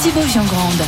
[0.00, 0.84] Giangrande.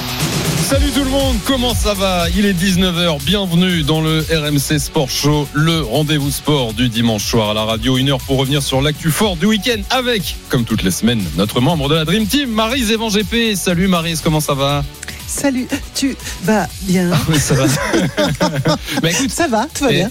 [0.62, 2.30] Salut tout le monde, comment ça va?
[2.30, 7.50] Il est 19h, bienvenue dans le RMC Sport Show, le rendez-vous sport du dimanche soir
[7.50, 7.96] à la radio.
[7.96, 11.60] Une heure pour revenir sur l'actu fort du week-end avec, comme toutes les semaines, notre
[11.60, 13.10] membre de la Dream Team, Marise Evan.
[13.56, 14.84] Salut Marise, comment ça va?
[15.30, 17.64] Salut, tu vas bien Oui, ça va.
[19.08, 20.10] Écoute, ça va, tout va bien.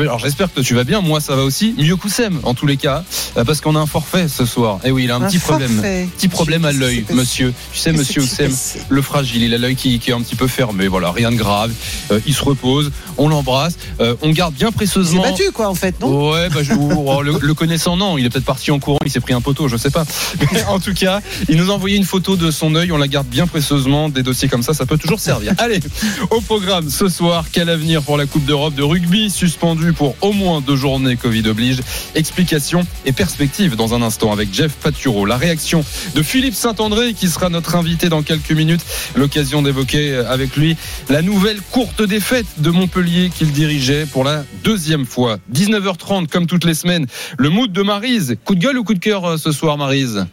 [0.00, 2.76] Alors j'espère que tu vas bien, moi ça va aussi, mieux qu'Oussem en tous les
[2.76, 3.04] cas,
[3.36, 4.80] euh, parce qu'on a un forfait ce soir.
[4.82, 5.80] Et eh oui, il a un, petit problème,
[6.16, 7.54] petit problème à l'œil, monsieur.
[7.72, 8.52] Tu sais, monsieur Oussem,
[8.88, 10.88] le fragile, il a l'œil qui, est un petit peu fermé.
[10.88, 11.72] Voilà, rien de grave.
[12.10, 15.22] Euh, il se repose, on l'embrasse, euh, on garde bien précieusement.
[15.24, 18.30] Il battu quoi en fait, non Ouais, bah, je, oh, le, connaissant non, il est
[18.30, 20.04] peut-être parti en courant, il s'est pris un poteau, je sais pas.
[20.52, 23.08] Mais en tout cas, il nous a envoyé une photo de son œil, on la
[23.08, 24.08] garde bien précieusement.
[24.08, 25.54] Des comme ça, ça peut toujours servir.
[25.58, 25.80] Allez,
[26.30, 30.32] au programme ce soir, quel avenir pour la Coupe d'Europe de rugby suspendue pour au
[30.32, 31.80] moins deux journées Covid oblige.
[32.14, 35.26] Explication et perspective dans un instant avec Jeff Paturo.
[35.26, 38.82] La réaction de Philippe Saint-André qui sera notre invité dans quelques minutes.
[39.16, 40.76] L'occasion d'évoquer avec lui
[41.08, 45.38] la nouvelle courte défaite de Montpellier qu'il dirigeait pour la deuxième fois.
[45.52, 47.06] 19h30 comme toutes les semaines.
[47.38, 48.36] Le mood de Marise.
[48.44, 50.26] Coup de gueule ou coup de cœur euh, ce soir Marise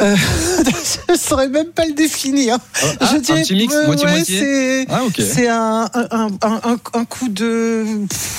[0.00, 0.16] euh,
[1.08, 2.58] je ne saurais même pas le définir.
[3.00, 4.24] Ah, je dirais, un petit mix, moitié moitié.
[4.24, 5.48] C'est ah, okay.
[5.48, 7.84] un, un, un, un, coup de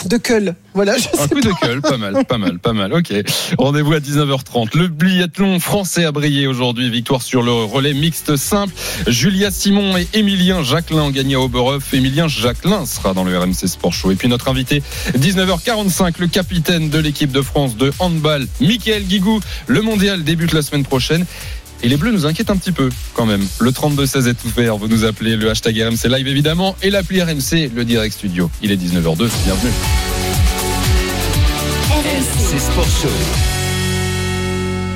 [0.06, 0.56] de cull.
[0.74, 2.94] Voilà, je un coup de cull, pas mal, pas mal, pas mal.
[2.94, 3.14] Ok.
[3.58, 4.78] Rendez-vous à 19h30.
[4.78, 6.90] Le biathlon français a brillé aujourd'hui.
[6.90, 8.74] Victoire sur le relais mixte simple.
[9.08, 11.94] Julia Simon et Émilien Jacquelin ont gagné à Oberhof.
[11.94, 14.12] Émilien Jacquelin sera dans le RMC Sport Show.
[14.12, 14.84] Et puis notre invité,
[15.18, 19.40] 19h45, le capitaine de l'équipe de France de handball, Michael Guigou.
[19.66, 21.26] Le mondial débute la semaine prochaine.
[21.84, 23.46] Et les Bleus nous inquiètent un petit peu quand même.
[23.60, 27.72] Le 32-16 est ouvert, vous nous appelez, le hashtag RMC Live évidemment, et l'appli RMC,
[27.76, 28.50] le direct studio.
[28.62, 29.72] Il est 19h02, bienvenue.
[31.92, 33.10] RMC Sport Show.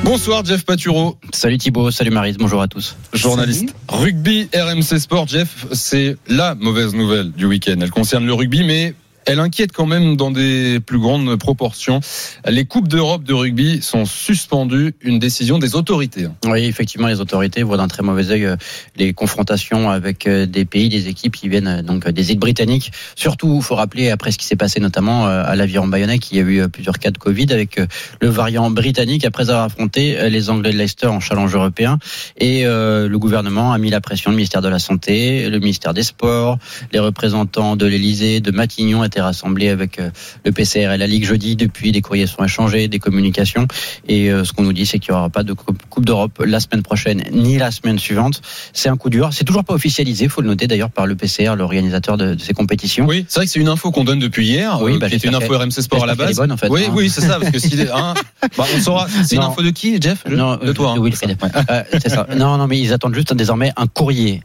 [0.04, 1.18] Bonsoir Jeff Paturo.
[1.32, 2.96] Salut Thibaut, salut Marise, bonjour à tous.
[3.14, 5.28] Journaliste rugby RMC Sport.
[5.28, 7.76] Jeff, c'est la mauvaise nouvelle du week-end.
[7.80, 8.96] Elle concerne le rugby, mais
[9.26, 12.00] elle inquiète quand même dans des plus grandes proportions.
[12.48, 16.28] Les coupes d'Europe de rugby sont suspendues, une décision des autorités.
[16.46, 18.56] Oui, effectivement, les autorités voient d'un très mauvais œil euh,
[18.96, 22.92] les confrontations avec euh, des pays, des équipes qui viennent euh, donc des îles britanniques.
[23.16, 26.42] Surtout, il faut rappeler après ce qui s'est passé notamment à l'aviron Bayonnais, qui a
[26.42, 27.80] eu plusieurs cas de Covid avec
[28.20, 32.00] le variant britannique après avoir affronté les Anglais de Leicester en challenge européen.
[32.38, 36.04] Et le gouvernement a mis la pression, le ministère de la Santé, le ministère des
[36.04, 36.58] Sports,
[36.92, 40.10] les représentants de l'Elysée, de Matignon, été rassemblé avec euh,
[40.46, 41.58] le PCR et la Ligue jeudi.
[41.58, 43.68] Depuis, des courriers sont échangés, des communications.
[44.08, 46.60] Et euh, ce qu'on nous dit, c'est qu'il n'y aura pas de Coupe d'Europe la
[46.62, 48.42] semaine prochaine ni la semaine suivante.
[48.74, 49.30] C'est un coup dur.
[49.34, 53.06] C'est toujours pas officialisé, faut le noter d'ailleurs par le PCR, l'organisateur de, ces compétitions.
[53.06, 54.80] Oui, c'est vrai que c'est une info qu'on donne depuis hier.
[54.82, 56.38] Oui, euh, bah, qui une info RMC Sport à la base.
[56.38, 56.94] Bonne, en fait, oui, hein.
[56.96, 57.40] oui, c'est ça.
[57.40, 58.14] Parce que si, hein,
[58.58, 59.08] bah, on saura.
[59.26, 60.24] C'est une info de qui, Jeff?
[60.30, 60.96] Non, de toi.
[60.98, 62.28] Oui, hein, c'est ça.
[62.38, 64.42] Non, non, mais ils attendent juste désormais un courrier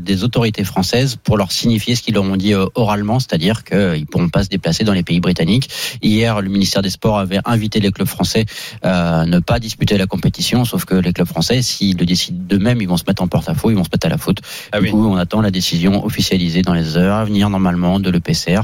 [0.00, 4.28] des autorités françaises pour leur signifier ce qu'ils leur ont dit oralement, c'est-à-dire qu'ils pourront
[4.28, 5.68] pas se déplacer dans les pays britanniques.
[6.02, 8.46] Hier, le ministère des Sports avait invité les clubs français
[8.82, 12.80] à ne pas disputer la compétition, sauf que les clubs français, s'ils le décident d'eux-mêmes,
[12.80, 14.38] ils vont se mettre en porte-à-faux, ils vont se mettre à la faute.
[14.72, 18.10] Ah du coup, on attend la décision officialisée dans les heures à venir normalement de
[18.10, 18.62] l'EPCR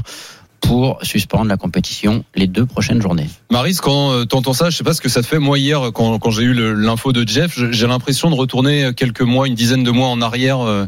[0.63, 3.29] pour suspendre la compétition les deux prochaines journées.
[3.51, 5.39] Marise, quand euh, t'entends ça, je sais pas ce que ça te fait.
[5.39, 9.47] Moi hier, quand, quand j'ai eu l'info de Jeff, j'ai l'impression de retourner quelques mois,
[9.47, 10.61] une dizaine de mois en arrière.
[10.61, 10.85] Euh,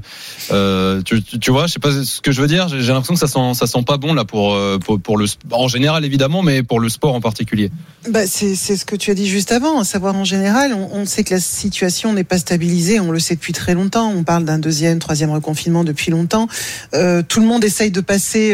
[0.51, 2.69] euh tu, tu, vois, je sais pas ce que je veux dire.
[2.69, 5.67] J'ai l'impression que ça sent, ça sent pas bon là pour, pour, pour le en
[5.67, 7.69] général évidemment, mais pour le sport en particulier.
[8.09, 9.79] Bah, c'est ce que tu as dit juste avant.
[9.79, 12.99] À savoir en général, on, on sait que la situation n'est pas stabilisée.
[12.99, 14.11] On le sait depuis très longtemps.
[14.15, 16.47] On parle d'un deuxième, troisième reconfinement depuis longtemps.
[16.93, 18.53] Euh, tout le monde essaye de passer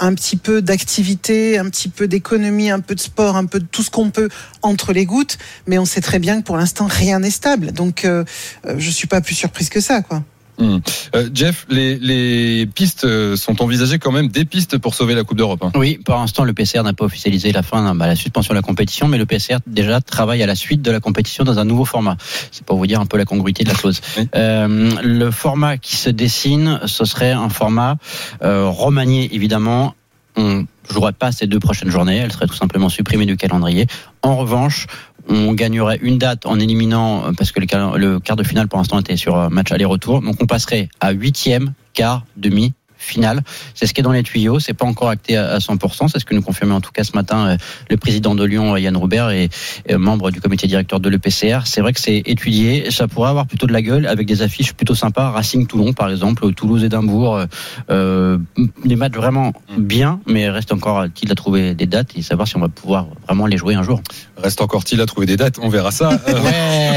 [0.00, 3.66] un petit peu d'activité, un petit peu d'économie, un peu de sport, un peu de
[3.66, 4.28] tout ce qu'on peut
[4.62, 7.72] entre les gouttes, mais on sait très bien que pour l'instant rien n'est stable.
[7.72, 8.24] Donc euh,
[8.66, 10.22] euh, je suis pas plus surprise que ça, quoi.
[10.58, 10.78] Hmm.
[11.14, 13.06] Euh, Jeff, les, pistes
[13.36, 15.62] sont envisagées quand même des pistes pour sauver la Coupe d'Europe.
[15.62, 15.72] Hein.
[15.74, 18.62] Oui, pour l'instant, le PCR n'a pas officialisé la fin, bah, la suspension de la
[18.62, 21.84] compétition, mais le PCR déjà travaille à la suite de la compétition dans un nouveau
[21.84, 22.16] format.
[22.50, 24.00] C'est pour vous dire un peu la congruité de la chose.
[24.34, 27.96] le format qui se dessine, ce serait un format
[28.40, 29.94] remanié évidemment
[30.36, 33.86] on jouerait pas ces deux prochaines journées, elles seraient tout simplement supprimées du calendrier.
[34.22, 34.86] En revanche,
[35.28, 39.16] on gagnerait une date en éliminant, parce que le quart de finale pour l'instant était
[39.16, 42.72] sur un match aller-retour, donc on passerait à huitième, quart, demi,
[43.04, 43.42] finale.
[43.74, 46.18] C'est ce qui est dans les tuyaux, c'est pas encore acté à à 100%, c'est
[46.18, 47.56] ce que nous confirmait en tout cas ce matin euh,
[47.90, 49.48] le président de Lyon, Yann Roubert, et,
[49.96, 51.60] membre du comité directeur de l'EPCR.
[51.66, 54.72] C'est vrai que c'est étudié, ça pourrait avoir plutôt de la gueule avec des affiches
[54.72, 57.46] plutôt sympas, Racing-Toulon par exemple, Toulouse-Édimbourg, euh,
[57.90, 58.38] euh,
[58.84, 62.60] des matchs vraiment bien, mais reste encore-t-il à trouver des dates et savoir si on
[62.60, 64.00] va pouvoir vraiment les jouer un jour.
[64.36, 66.10] Reste encore-t-il à trouver des dates On verra ça.
[66.28, 66.90] Euh, Ouais,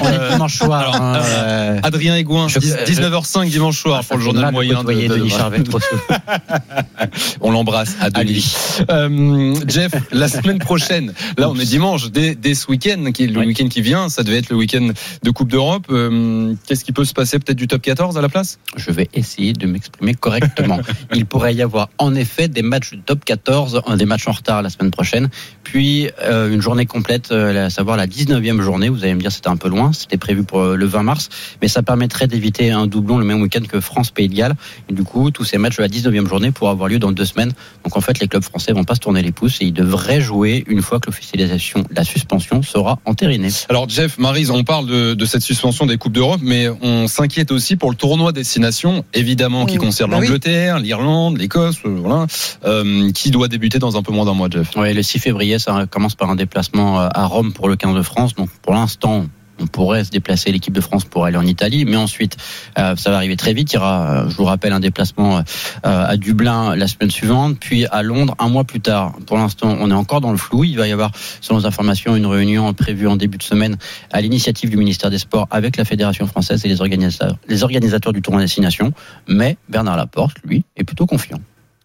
[0.00, 0.80] on est dimanche soir.
[0.80, 4.52] Alors, hein, euh, Adrien Aigouin, Je- 10 19h05 dimanche soir ça pour le journal de
[4.52, 5.14] moyen de, de-
[7.40, 8.10] On l'embrasse à.
[8.10, 8.54] Denis.
[8.90, 13.26] Euh, Jeff, la semaine prochaine, là on est dimanche, dès, dès ce week-end, qui est
[13.26, 13.46] le Oui.
[13.46, 14.88] week-end qui vient, ça devait être le week-end
[15.22, 15.86] de Coupe d'Europe.
[15.90, 18.58] Euh, Qu'est-ce qui peut se passer Peut-être du top 14 à la place?
[18.76, 20.78] Je vais essayer de m'exprimer correctement.
[21.14, 24.32] Il pourrait y avoir en effet des matchs du top 14, euh, des matchs en
[24.32, 25.28] retard la semaine prochaine,
[25.62, 28.88] puis euh, une journée complète, à savoir la 19e journée.
[28.88, 31.28] Vous allez me dire c'était un peu loin, c'était prévu pour le 20 mars,
[31.60, 34.54] mais ça permettrait d'éviter un doublon le même week-end que France-Pays de Galles.
[34.88, 37.26] Et du coup, tous ces matchs de la 19e journée pourront avoir lieu dans deux
[37.26, 37.52] semaines.
[37.84, 40.20] Donc en fait, les clubs français vont pas se tourner les pouces et ils devraient
[40.22, 43.50] jouer une fois que l'officialisation, la suspension sera entérinée.
[43.68, 47.50] Alors Jeff, Marise, on parle de, de cette suspension des Coupes d'Europe, mais on s'inquiète
[47.52, 49.84] aussi pour le tournoi destination, évidemment, qui Oui.
[49.86, 50.26] concerne Bah oui.
[50.26, 52.26] l'Angleterre, l'Irlande, l'Écosse, euh, voilà,
[52.64, 54.70] euh, qui doit débuter dans un peu moins d'un mois, Jeff.
[54.76, 57.94] Oui, le 6 février, ça commence par un déplacement euh, à Rome pour le 15
[57.96, 58.34] de France.
[58.34, 59.26] Donc pour l'instant,
[59.60, 62.36] on pourrait se déplacer l'équipe de France pour aller en Italie, mais ensuite
[62.78, 63.72] euh, ça va arriver très vite.
[63.72, 65.42] Il y aura, euh, je vous rappelle, un déplacement euh,
[65.82, 69.14] à Dublin la semaine suivante, puis à Londres un mois plus tard.
[69.26, 70.64] Pour l'instant, on est encore dans le flou.
[70.64, 73.76] Il va y avoir, selon les informations, une réunion prévue en début de semaine
[74.12, 78.42] à l'initiative du ministère des Sports avec la Fédération française et les organisateurs, du tournoi
[78.42, 78.92] Destination.
[79.28, 81.38] Mais Bernard Laporte, lui, est plutôt confiant.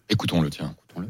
[0.08, 0.50] Écoutons-le,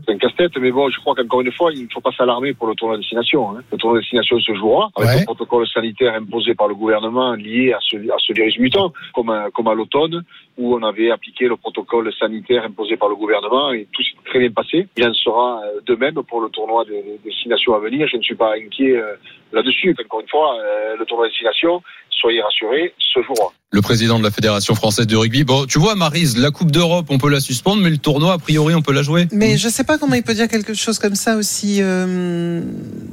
[0.07, 2.53] C'est un casse-tête, mais bon, je crois qu'encore une fois, il ne faut pas s'alarmer
[2.55, 3.51] pour le tournoi de destination.
[3.51, 3.63] Hein.
[3.73, 5.19] Le tournoi de destination se jouera avec Ouais.
[5.21, 9.31] le protocole sanitaire imposé par le gouvernement lié à ce, à ce virus mutant, comme,
[9.31, 10.23] à- comme à l'automne,
[10.59, 14.39] où on avait appliqué le protocole sanitaire imposé par le gouvernement et tout s'est très
[14.41, 14.87] bien passé.
[14.97, 18.07] Il en sera euh, de même pour le tournoi de, de destination à venir.
[18.09, 19.15] Je ne suis pas inquiet euh,
[19.53, 19.97] là-dessus.
[20.05, 23.53] Encore une fois, euh, le tournoi de destination, soyez rassurés, se jouera.
[23.73, 25.45] Le président de la Fédération française de rugby.
[25.45, 28.39] Bon, tu vois, Marise, la Coupe d'Europe, on peut la suspendre, mais le tournoi, a
[28.39, 29.27] priori, on peut la jouer.
[29.33, 32.61] Mais je sais pas comment il peut dire quelque chose comme ça aussi euh,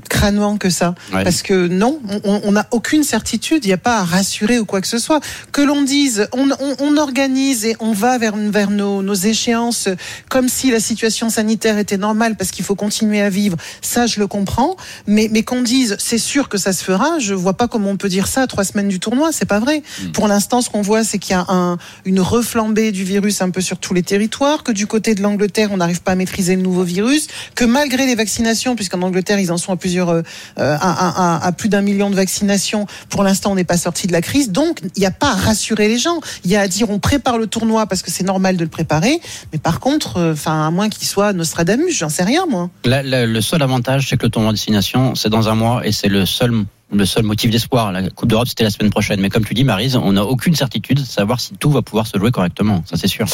[0.09, 0.95] crânant que ça.
[1.13, 1.23] Ouais.
[1.23, 4.81] Parce que non, on- n'a aucune certitude, il n'y a pas à rassurer ou quoi
[4.81, 5.19] que ce soit.
[5.51, 9.89] Que l'on dise, on, on- on organise et on va vers, vers nos, nos échéances
[10.29, 14.19] comme si la situation sanitaire était normale parce qu'il faut continuer à vivre, ça je
[14.19, 14.75] le comprends.
[15.07, 17.97] Mais, mais qu'on dise, c'est sûr que ça se fera, je vois pas comment on
[17.97, 19.83] peut dire ça à trois semaines du tournoi, c'est pas vrai.
[20.13, 23.49] Pour l'instant, ce qu'on voit, c'est qu'il y a un, une reflambée du virus un
[23.49, 26.46] peu sur tous les territoires, que du côté de l'Angleterre, on n'arrive pas à maîtriser
[26.55, 30.21] le nouveau virus, que malgré les vaccinations, puisqu'en Angleterre, ils en sont à plusieurs, euh,
[30.57, 34.21] à, à- plus d'un million de vaccinations, pour l'instant, on n'est pas sorti de la
[34.21, 34.51] crise.
[34.51, 36.19] Donc, il n'y a pas à rassurer les gens.
[36.45, 38.69] Il y a à dire, on prépare le tournoi parce que c'est normal de le
[38.69, 39.19] préparer.
[39.51, 42.69] Mais par contre, euh, enfin, à moins qu'il soit Nostradamus, j'en sais rien, moi.
[42.85, 46.09] Le seul avantage, c'est que le tournoi de destination, c'est dans un mois et c'est
[46.09, 46.51] le seul
[46.89, 47.91] le seul motif d'espoir.
[47.91, 49.19] La Coupe d'Europe, c'était la semaine prochaine.
[49.19, 52.07] Mais comme tu dis, Marise, on n'a aucune certitude de savoir si tout va pouvoir
[52.07, 52.81] se jouer correctement.
[52.89, 53.25] Ça, c'est sûr.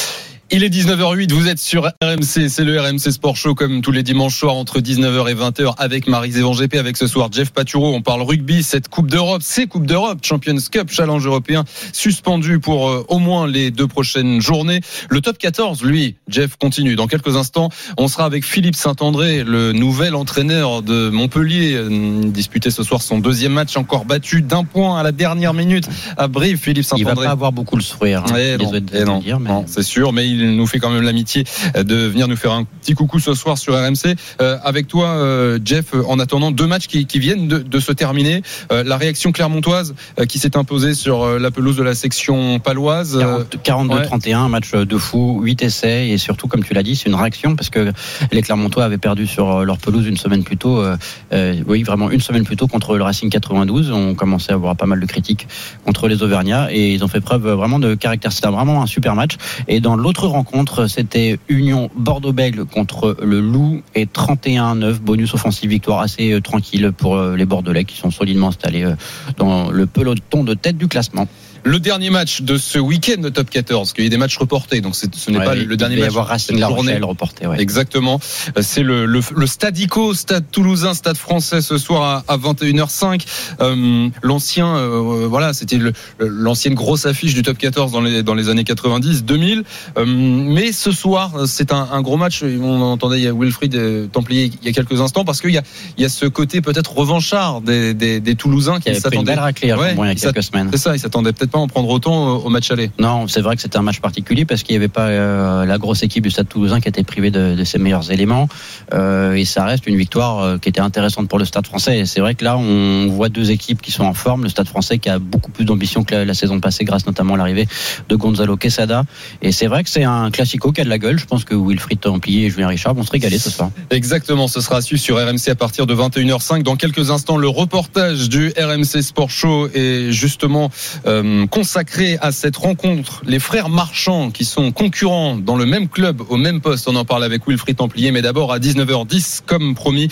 [0.55, 4.03] Il est 19h08, vous êtes sur RMC, c'est le RMC Sport Show comme tous les
[4.03, 7.91] dimanches soirs entre 19h et 20h avec Marie Zévan GP, avec ce soir Jeff Paturo,
[7.91, 12.87] on parle rugby, cette Coupe d'Europe, ces Coupes d'Europe, Champions Cup, Challenge européen, suspendu pour
[12.87, 14.81] euh, au moins les deux prochaines journées.
[15.09, 16.95] Le top 14, lui, Jeff continue.
[16.95, 22.69] Dans quelques instants, on sera avec Philippe Saint-André, le nouvel entraîneur de Montpellier, euh, disputé
[22.69, 26.57] ce soir son deuxième match, encore battu d'un point à la dernière minute à Brive,
[26.59, 27.25] Philippe Il va Saint-André.
[27.25, 28.23] pas avoir beaucoup le sourire.
[28.28, 28.35] hein.
[28.37, 30.90] Eh non, eh le non, dire, mais non, c'est sûr, mais il nous fait quand
[30.92, 31.44] même l'amitié
[31.76, 34.16] de venir nous faire un petit coucou ce soir sur RMC.
[34.42, 37.92] Euh, avec toi, euh, Jeff, en attendant deux matchs qui, qui viennent de, de se
[37.92, 41.95] terminer, euh, la réaction clermontoise euh, qui s'est imposée sur euh, la pelouse de la
[41.95, 43.18] section paloise.
[43.40, 47.09] euh, 42-31, un match de fou, 8 essais et surtout, comme tu l'as dit, c'est
[47.09, 47.92] une réaction parce que
[48.31, 50.80] les Clermontois avaient perdu sur euh, leur pelouse une semaine plus tôt.
[50.80, 50.97] euh,
[51.33, 53.92] euh, oui, vraiment une semaine plus tôt contre le Racing 92.
[53.92, 55.47] On commençait à avoir pas mal de critiques
[55.85, 58.31] contre les Auvergnats et ils ont fait preuve vraiment de caractère.
[58.31, 59.33] C'était vraiment un super match.
[59.68, 66.02] Et dans l'autre rencontre, c'était Union Bordeaux-Bègles contre le Loup et 31-9, bonus offensive, victoire
[66.02, 68.95] assez euh, tranquille pour euh, les Bordelais qui sont solidement installés euh,
[69.37, 71.28] dans le peloton de tête du classement.
[71.65, 74.37] Le dernier match de ce week-end de top 14, parce qu'il y a des matchs
[74.37, 76.11] reportés, donc ce n'est Ouais, pas il le dernier devait y match.
[76.11, 76.91] avoir de Racing La journée.
[76.91, 77.47] Rochelle reporté.
[77.47, 77.61] Ouais.
[77.61, 78.19] Exactement.
[78.57, 82.37] Euh, C'est le, le, le Stade ICO, Stade Toulousain, Stade Français ce soir à, à
[82.37, 83.25] 21h05.
[83.61, 85.79] Euh, L'ancien, euh, voilà, c'était
[86.19, 89.63] l'ancienne grosse affiche du Top 14 dans les dans les années 90, 2000.
[89.97, 92.43] Euh, mais ce soir, c'est un, un gros match.
[92.43, 95.63] On entendait il y Wilfried Templier il y a quelques instants parce qu'il y a
[95.97, 99.33] il y a ce côté peut-être revanchard des, des, des Toulousains Qui s'attendaient.
[99.39, 100.69] Ouais, il y a il quelques semaines.
[100.71, 102.90] C'est ça, ils s'attendaient peut-être pas en prendre autant au, au match aller.
[103.00, 105.78] Non, c'est vrai que c'était un match particulier parce qu'il n'y avait pas euh, la
[105.78, 108.50] grosse équipe du Stade Toulousain qui était privée de, de ses meilleurs éléments.
[108.94, 112.00] Euh, et ça reste une victoire euh, qui était intéressante pour le Stade français.
[112.00, 114.44] Et c'est vrai que là, on voit deux équipes qui sont en forme.
[114.44, 117.36] Le Stade français qui a beaucoup plus d'ambition que la, la saison passée grâce notamment
[117.36, 117.68] à l'arrivée
[118.10, 119.04] de Gonzalo Quesada.
[119.44, 121.19] Et c'est vrai que c'est un classico qui a de la gueule.
[121.19, 123.69] Je pense que Wilfried Templier et Julien Richard vont se régaler ce soir.
[123.92, 126.64] Exactement, ce sera suivre sur RMC à partir de 21h05.
[126.64, 130.72] Dans quelques instants, le reportage du RMC Sport Show est justement
[131.06, 133.21] euh, consacré à cette rencontre.
[133.26, 136.88] Les frères marchands qui sont concurrents dans le même club, au même poste.
[136.88, 140.09] On en parle avec Wilfried Templier, mais d'abord à 19h10, comme promis,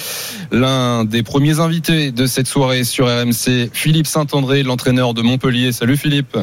[0.52, 5.72] l'un des premiers invités de cette soirée sur RMC, Philippe Saint-André, l'entraîneur de Montpellier.
[5.72, 6.38] Salut Philippe.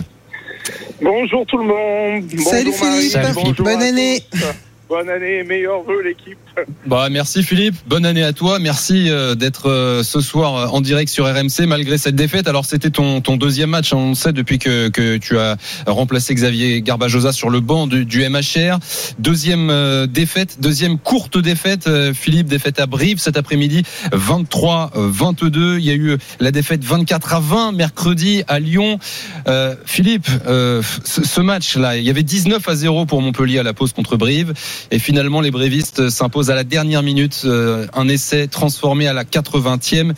[1.01, 2.31] Bonjour tout le monde.
[2.41, 3.09] Salut Bonjour Marie.
[3.09, 3.13] Philippe.
[3.13, 4.23] Salut Bonne année.
[4.89, 6.39] Bonne année, meilleurs vœux l'équipe.
[6.87, 10.81] Bah merci Philippe, bonne année à toi, merci euh, d'être euh, ce soir euh, en
[10.81, 12.49] direct sur RMC malgré cette défaite.
[12.49, 16.35] Alors c'était ton, ton deuxième match, hein, on sait depuis que, que tu as remplacé
[16.35, 18.79] Xavier Garbajosa sur le banc du, du MHR.
[19.19, 25.79] Deuxième défaite, deuxième courte défaite, Philippe défaite à Brive cet après-midi 23-22.
[25.79, 28.99] Il y a eu la défaite 24 à 20 mercredi à Lyon.
[29.47, 33.63] Euh, Philippe, euh, ce, ce match-là, il y avait 19 à 0 pour Montpellier à
[33.63, 34.53] la pause contre Brive.
[34.91, 37.43] Et finalement, les brévistes s'imposent à la dernière minute.
[37.45, 40.13] euh, un essai transformé à la 80e.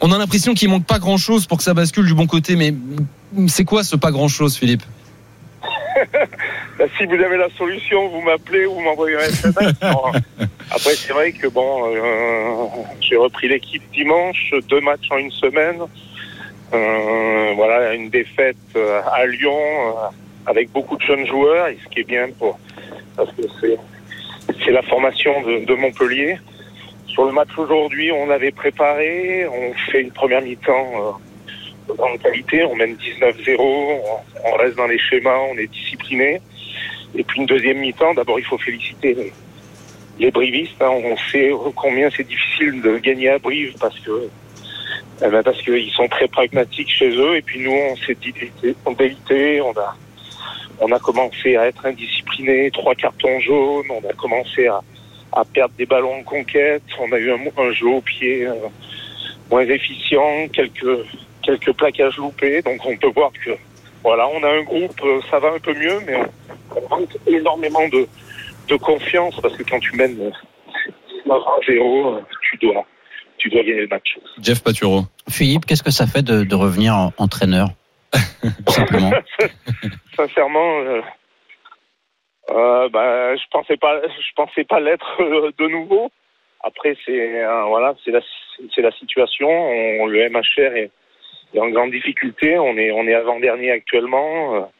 [0.00, 2.56] On a l'impression qu'il manque pas grand-chose pour que ça bascule du bon côté.
[2.56, 2.74] Mais
[3.48, 4.82] c'est quoi ce pas grand-chose, Philippe?
[6.76, 9.74] Bah, si vous avez la solution, vous m'appelez ou m'envoyez un SMS.
[9.80, 10.10] Bon,
[10.70, 12.66] Après, c'est vrai que bon, euh,
[13.00, 15.78] j'ai repris l'équipe dimanche, deux matchs en une semaine.
[16.72, 20.08] Euh, voilà, une défaite à Lyon euh,
[20.46, 22.58] avec beaucoup de jeunes joueurs, et ce qui est bien pour
[23.16, 23.42] parce que
[24.64, 26.38] c'est la formation de, Montpellier.
[27.06, 31.18] Sur le match aujourd'hui, on avait préparé, on fait une première mi-temps
[31.88, 36.40] euh, qualité, on mène 19-0, on, reste dans les schémas, on est discipliné.
[37.14, 39.32] Et puis une deuxième mi-temps, d'abord il faut féliciter
[40.18, 40.80] les, brivistes.
[40.80, 40.90] hein.
[40.90, 44.28] On sait combien c'est difficile de gagner à Brive parce que
[45.22, 47.36] eh ben, parce qu'ils sont très pragmatiques chez eux.
[47.36, 49.96] Et puis nous, on s'est délité, on on a
[50.80, 54.80] on a commencé à être indiscipliné, trois cartons jaunes, on a commencé à,
[55.32, 58.54] à perdre des ballons de conquête, on a eu un, un jeu au pied euh,
[59.50, 61.06] moins efficient, quelques
[61.42, 62.62] quelques plaquages loupés.
[62.62, 63.50] Donc on peut voir que
[64.02, 66.26] voilà, on a un groupe, euh, ça va un peu mieux, mais on,
[66.76, 68.06] on manque énormément de,
[68.68, 70.30] de confiance parce que quand tu mènes euh,
[71.24, 72.84] 19 à 0, euh, tu dois
[73.38, 74.16] tu dois gagner le match.
[74.40, 75.02] Jeff Paturo.
[75.28, 77.68] Philippe, qu'est-ce que ça fait de, de revenir en- entraîneur?
[80.16, 81.02] Sincèrement, euh,
[82.50, 86.10] euh, bah, je pensais pas, je pensais pas l'être euh, de nouveau.
[86.62, 88.22] Après, c'est voilà, c'est la,
[88.92, 89.48] situation.
[89.48, 90.90] On, le MHR est,
[91.58, 92.58] en grande difficulté.
[92.58, 94.70] On est, on est avant dernier actuellement.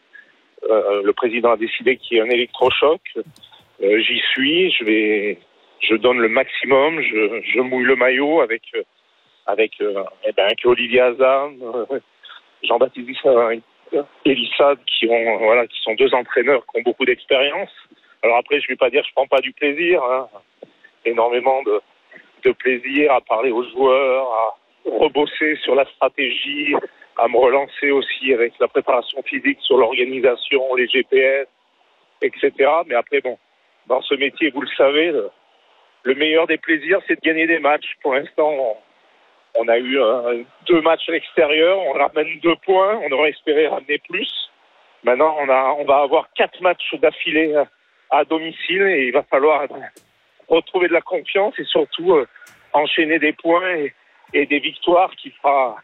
[0.70, 3.02] Le président a décidé qu'il y ait un électrochoc.
[3.80, 4.70] J'y suis.
[4.70, 5.38] Je vais,
[5.80, 7.02] je donne le maximum.
[7.02, 8.62] Je, mouille le maillot avec,
[9.46, 11.84] avec, euh, eh ben, Olivier Hazan, euh,
[12.66, 13.56] Jean-Baptiste euh,
[14.24, 17.70] Elissade qui ont qui sont deux entraîneurs qui ont beaucoup d'expérience.
[18.22, 20.28] Alors après je vais pas dire je prends pas du plaisir, hein.
[21.04, 21.80] énormément de,
[22.44, 24.54] de plaisir à parler aux joueurs, à
[24.86, 26.74] rebosser sur la stratégie,
[27.18, 31.46] à me relancer aussi avec la préparation physique sur l'organisation, les GPS,
[32.22, 32.52] etc.
[32.86, 33.38] Mais après bon,
[33.86, 35.30] dans ce métier vous le savez, le,
[36.02, 37.94] le meilleur des plaisirs c'est de gagner des matchs.
[38.02, 38.78] Pour l'instant
[39.56, 43.68] on a eu euh, deux matchs à l'extérieur, on ramène deux points, on aurait espéré
[43.68, 44.30] ramener plus.
[45.02, 47.66] Maintenant, on, a, on va avoir quatre matchs d'affilée à,
[48.10, 49.66] à domicile et il va falloir euh,
[50.48, 52.26] retrouver de la confiance et surtout euh,
[52.72, 53.94] enchaîner des points et,
[54.32, 55.76] et des victoires qui fera,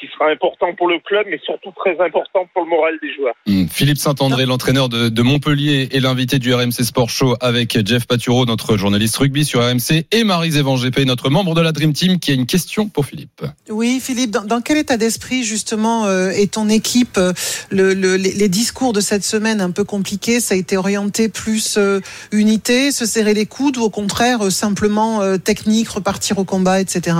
[0.00, 3.34] qui sera important pour le club, mais surtout très important pour le moral des joueurs.
[3.48, 8.06] Hum, Philippe Saint-André, l'entraîneur de, de Montpellier et l'invité du RMC Sport Show avec Jeff
[8.06, 12.18] Paturo, notre journaliste rugby sur RMC, et Marie-Zévan GP, notre membre de la Dream Team,
[12.18, 13.42] qui a une question pour Philippe.
[13.68, 17.32] Oui, Philippe, dans, dans quel état d'esprit justement euh, est ton équipe euh,
[17.70, 21.28] le, le- les, les discours de cette semaine un peu compliqués, ça a été orienté
[21.28, 22.00] plus euh,
[22.32, 26.80] unité, se serrer les coudes ou au contraire euh, simplement euh, technique, repartir au combat,
[26.80, 27.16] etc.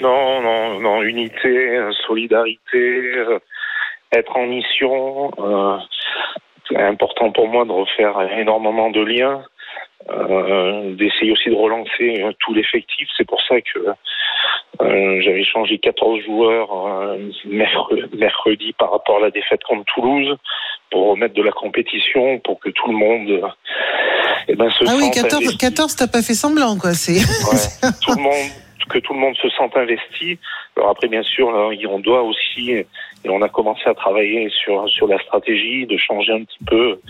[0.00, 3.38] Non, non, non, unité, euh, solidarité, euh,
[4.12, 5.30] être en mission.
[5.38, 5.78] Euh,
[6.68, 9.44] c'est important pour moi de refaire énormément de liens,
[10.10, 13.08] euh, d'essayer aussi de relancer tout l'effectif.
[13.16, 13.80] C'est pour ça que
[14.82, 20.36] euh, j'avais changé 14 joueurs mercredi, par rapport à la défaite contre Toulouse
[20.90, 23.52] pour remettre de la compétition, pour que tout le monde
[24.48, 25.58] eh ben, se Ah oui, sente 14, investi.
[25.58, 26.94] 14 t'as pas fait semblant, quoi.
[26.94, 27.20] C'est.
[27.20, 28.50] Ouais, tout le monde,
[28.88, 30.38] que tout le monde se sente investi.
[30.76, 32.86] Alors après, bien sûr, on doit aussi, et
[33.28, 37.00] on a commencé à travailler sur sur la stratégie, de changer un petit peu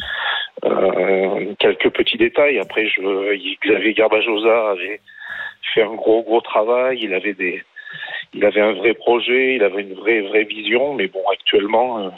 [0.64, 2.58] euh, quelques petits détails.
[2.58, 3.00] Après, je,
[3.64, 5.00] Xavier Garbajosa avait
[5.74, 7.00] fait un gros gros travail.
[7.02, 7.62] Il avait des,
[8.32, 10.94] il avait un vrai projet, il avait une vraie vraie vision.
[10.94, 11.98] Mais bon, actuellement.
[11.98, 12.10] euh,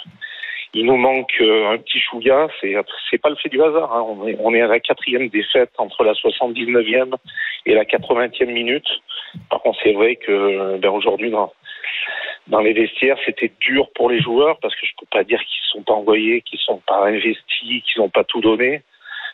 [0.76, 2.74] il nous manque euh, un petit chouïa, c'est
[3.10, 3.90] c'est pas le fait du hasard.
[3.94, 4.04] hein.
[4.40, 7.14] On, est, à la quatrième défaite entre la 79e
[7.64, 8.86] et la 80e minute.
[9.48, 11.32] Par contre, c'est vrai que ben, aujourd'hui
[12.48, 15.62] dans les vestiaires, c'était dur pour les joueurs parce que je peux pas dire qu'ils
[15.62, 18.82] se sont pas envoyés, qu'ils sont pas investis, qu'ils n'ont pas tout donné.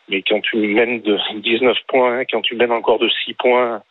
[0.09, 3.83] Mais quand tu mènes de 19 points, quand tu mènes encore de 6 points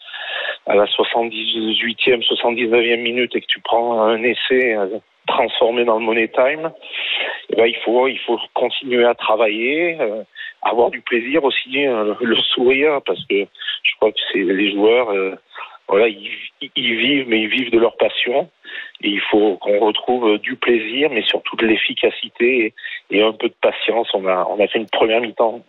[0.68, 4.78] à la 78e, 79e minute et que tu prends un essai
[5.32, 6.72] transformé dans le money time,
[7.50, 10.24] eh ben, il faut il faut continuer à travailler, euh,
[10.62, 13.46] avoir du plaisir aussi, euh, le sourire parce que
[13.84, 15.36] je crois que c'est les joueurs euh,
[15.88, 18.50] voilà, ils, vivent, mais ils vivent de leur passion.
[19.04, 22.74] Et il faut qu'on retrouve du plaisir, mais surtout de l'efficacité
[23.12, 24.10] et, et un peu de patience.
[24.14, 25.62] On a, on a fait une première mi-temps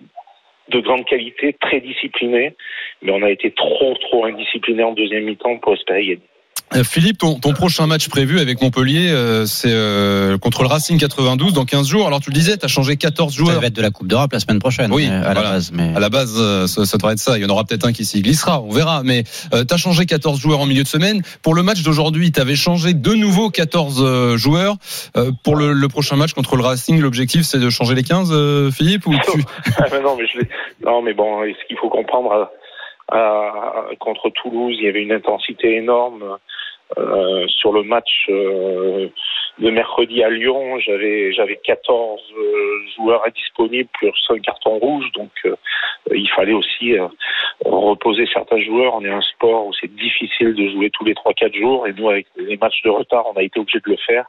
[0.68, 2.54] de grande qualité, très disciplinée,
[3.02, 6.28] mais on a été trop, trop indiscipliné en deuxième mi-temps pour espérer gagner.
[6.74, 10.98] Euh, Philippe, ton, ton prochain match prévu avec Montpellier, euh, c'est euh, contre le Racing
[10.98, 12.06] 92 dans 15 jours.
[12.06, 13.60] Alors tu le disais, tu as changé 14 Ça joueurs.
[13.60, 14.90] va être de la Coupe d'Europe la semaine prochaine.
[14.92, 15.42] Oui, euh, à voilà.
[15.42, 15.70] la base.
[15.72, 15.94] Mais...
[15.94, 17.36] À la base, euh, ça, ça devrait être ça.
[17.36, 19.02] Il y en aura peut-être un qui s'y glissera, on verra.
[19.04, 21.22] Mais euh, tu as changé 14 joueurs en milieu de semaine.
[21.42, 24.76] Pour le match d'aujourd'hui, tu avais changé de nouveau 14 euh, joueurs.
[25.16, 28.30] Euh, pour le, le prochain match contre le Racing, l'objectif c'est de changer les 15,
[28.32, 29.44] euh, Philippe ou tu...
[29.78, 30.38] Ah, non, mais je
[30.84, 32.50] non, mais bon, ce qu'il faut comprendre,
[34.00, 36.38] contre Toulouse, il y avait une intensité énorme.
[36.98, 39.08] Euh, sur le match euh,
[39.58, 45.30] de mercredi à Lyon, j'avais j'avais 14 euh, joueurs indisponibles plus un carton rouge, donc
[45.44, 45.54] euh,
[46.12, 47.06] il fallait aussi euh,
[47.64, 48.94] reposer certains joueurs.
[48.94, 52.08] On est un sport où c'est difficile de jouer tous les 3-4 jours, et nous
[52.08, 54.26] avec les matchs de retard, on a été obligé de le faire.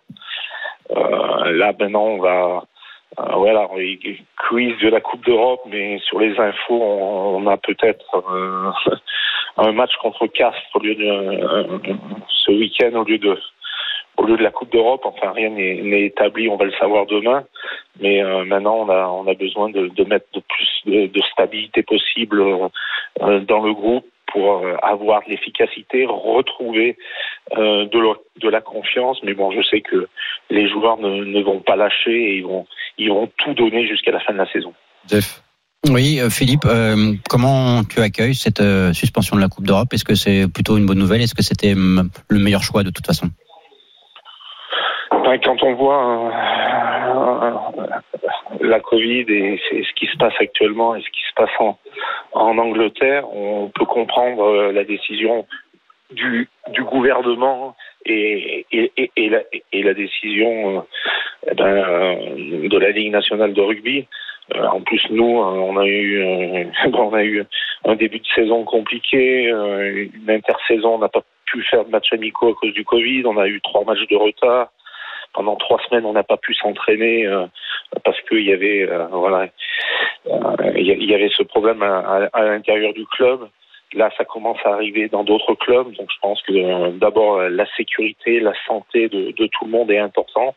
[0.90, 2.64] Là maintenant, on va
[3.20, 3.68] euh, voilà,
[4.48, 8.72] quiz de la Coupe d'Europe, mais sur les infos, on, on a peut-être euh,
[9.58, 11.80] un match contre Castres au lieu de euh,
[12.28, 13.38] ce week-end au lieu de
[14.18, 15.02] au lieu de la Coupe d'Europe.
[15.06, 17.44] Enfin, rien n'est n'est établi, on va le savoir demain.
[18.00, 21.22] Mais euh, maintenant, on a on a besoin de, de mettre de plus de, de
[21.32, 26.98] stabilité possible euh, dans le groupe pour euh, avoir de l'efficacité, retrouver
[27.56, 29.20] euh, de, la, de la confiance.
[29.24, 30.10] Mais bon, je sais que
[30.50, 32.66] les joueurs ne, ne vont pas lâcher et ils vont
[32.98, 34.74] ils vont tout donner jusqu'à la fin de la saison.
[35.10, 35.42] Jeff
[35.90, 39.94] Oui, euh, Philippe, euh, comment tu accueilles cette euh, suspension de la Coupe d'Europe?
[39.94, 41.22] Est-ce que c'est plutôt une bonne nouvelle?
[41.22, 43.28] Est-ce que c'était hum, le meilleur choix de toute façon?
[45.44, 46.32] Quand on voit
[47.16, 47.88] euh,
[48.62, 51.52] la Covid et ce qui se passe actuellement et ce qui se passe
[52.34, 55.46] en, Angleterre, on peut comprendre euh, la décision
[56.12, 58.66] du, du gouvernement et,
[59.74, 60.82] la, décision euh,
[61.50, 64.08] eh ben, de la Ligue nationale de rugby.
[64.56, 67.44] En plus, nous, on a eu,
[67.86, 72.50] un début de saison compliqué, une intersaison, on n'a pas pu faire de matchs amicaux
[72.50, 74.70] à cause du Covid, on a eu trois matchs de retard
[75.34, 77.46] pendant trois semaines, on n'a pas pu s'entraîner euh,
[78.04, 79.48] parce qu'il y avait euh, voilà,
[80.28, 83.50] euh, il y avait ce problème à, l'intérieur du club.
[83.94, 87.66] Là, ça commence à arriver dans d'autres clubs, donc je pense que euh, d'abord la
[87.76, 90.56] sécurité, la santé de, tout le monde est important.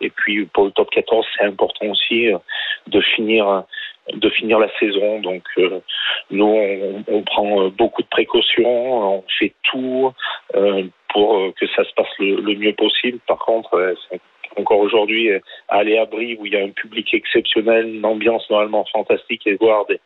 [0.00, 2.38] Et puis pour le top 14, c'est important aussi euh,
[2.86, 3.64] de finir
[4.12, 5.20] de finir la saison.
[5.20, 5.80] Donc euh,
[6.30, 10.12] nous, on, on prend beaucoup de précautions, on fait tout
[10.54, 10.84] euh,
[11.16, 13.18] pour euh, que ça se passe le, mieux possible.
[13.26, 13.94] Par contre, euh,
[14.58, 18.48] encore aujourd'hui, euh, aller à Brive où il y a un public exceptionnel, une ambiance
[18.50, 19.98] normalement fantastique et voir des,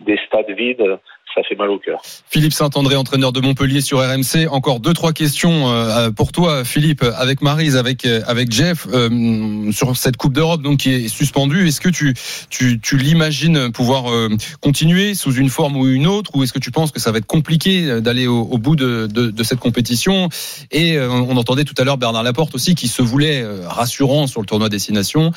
[0.00, 0.98] des stades vides,
[1.34, 2.00] ça fait mal au cœur.
[2.28, 4.48] Philippe Saint-André, entraîneur de Montpellier sur RMC.
[4.50, 9.70] Encore deux trois questions euh, pour toi, Philippe, avec Marise, avec euh, avec Jeff euh,
[9.72, 11.68] sur cette Coupe d'Europe donc qui est suspendue.
[11.68, 12.14] Est-ce que tu
[12.50, 14.28] tu, tu l'imagines pouvoir euh,
[14.60, 17.18] continuer sous une forme ou une autre, ou est-ce que tu penses que ça va
[17.18, 20.28] être compliqué d'aller au, au bout de, de, de cette compétition?
[20.70, 24.40] Et euh, on entendait tout à l'heure Bernard Laporte aussi qui se voulait rassurant sur
[24.40, 25.32] le tournoi destination.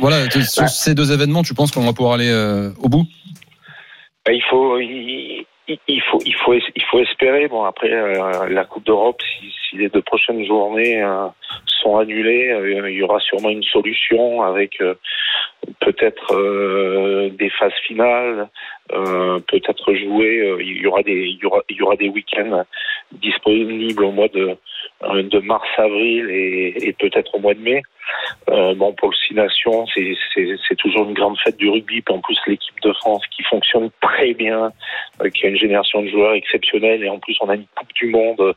[0.00, 2.32] Voilà, sur ces deux événements, tu penses qu'on va pouvoir aller
[2.78, 3.06] au bout?
[4.28, 5.46] Il faut, il,
[5.88, 7.48] il faut, il faut, il faut espérer.
[7.48, 11.26] Bon, après euh, la Coupe d'Europe, si, si les deux prochaines journées euh,
[11.66, 14.94] sont annulées, euh, il y aura sûrement une solution avec euh,
[15.80, 18.48] peut-être euh, des phases finales,
[18.88, 20.56] peut-être jouer.
[20.60, 22.64] il y aura des, il y aura, il y aura des week-ends
[23.12, 24.56] disponibles au mois de
[25.02, 27.82] de mars, avril et, et peut-être au mois de mai.
[28.50, 30.16] Euh, bon, pour le Six Nations, c'est-
[30.76, 32.02] toujours une grande fête du rugby.
[32.08, 34.72] En plus, l'équipe de France qui fonctionne très bien,
[35.22, 37.02] euh, qui a une génération de joueurs exceptionnelle.
[37.04, 38.54] Et en plus, on a une Coupe du Monde euh,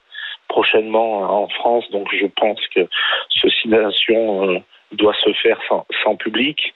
[0.47, 1.89] prochainement en France.
[1.91, 2.87] Donc, je pense que
[3.29, 4.59] ce Six Nations euh,
[4.93, 6.73] doit se faire sans, sans public.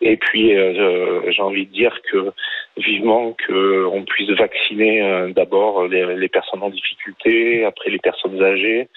[0.00, 2.32] Et puis, euh, euh, j'ai envie de dire que
[2.76, 8.88] vivement qu'on puisse vacciner euh, d'abord les, les personnes en difficulté, après les personnes âgées,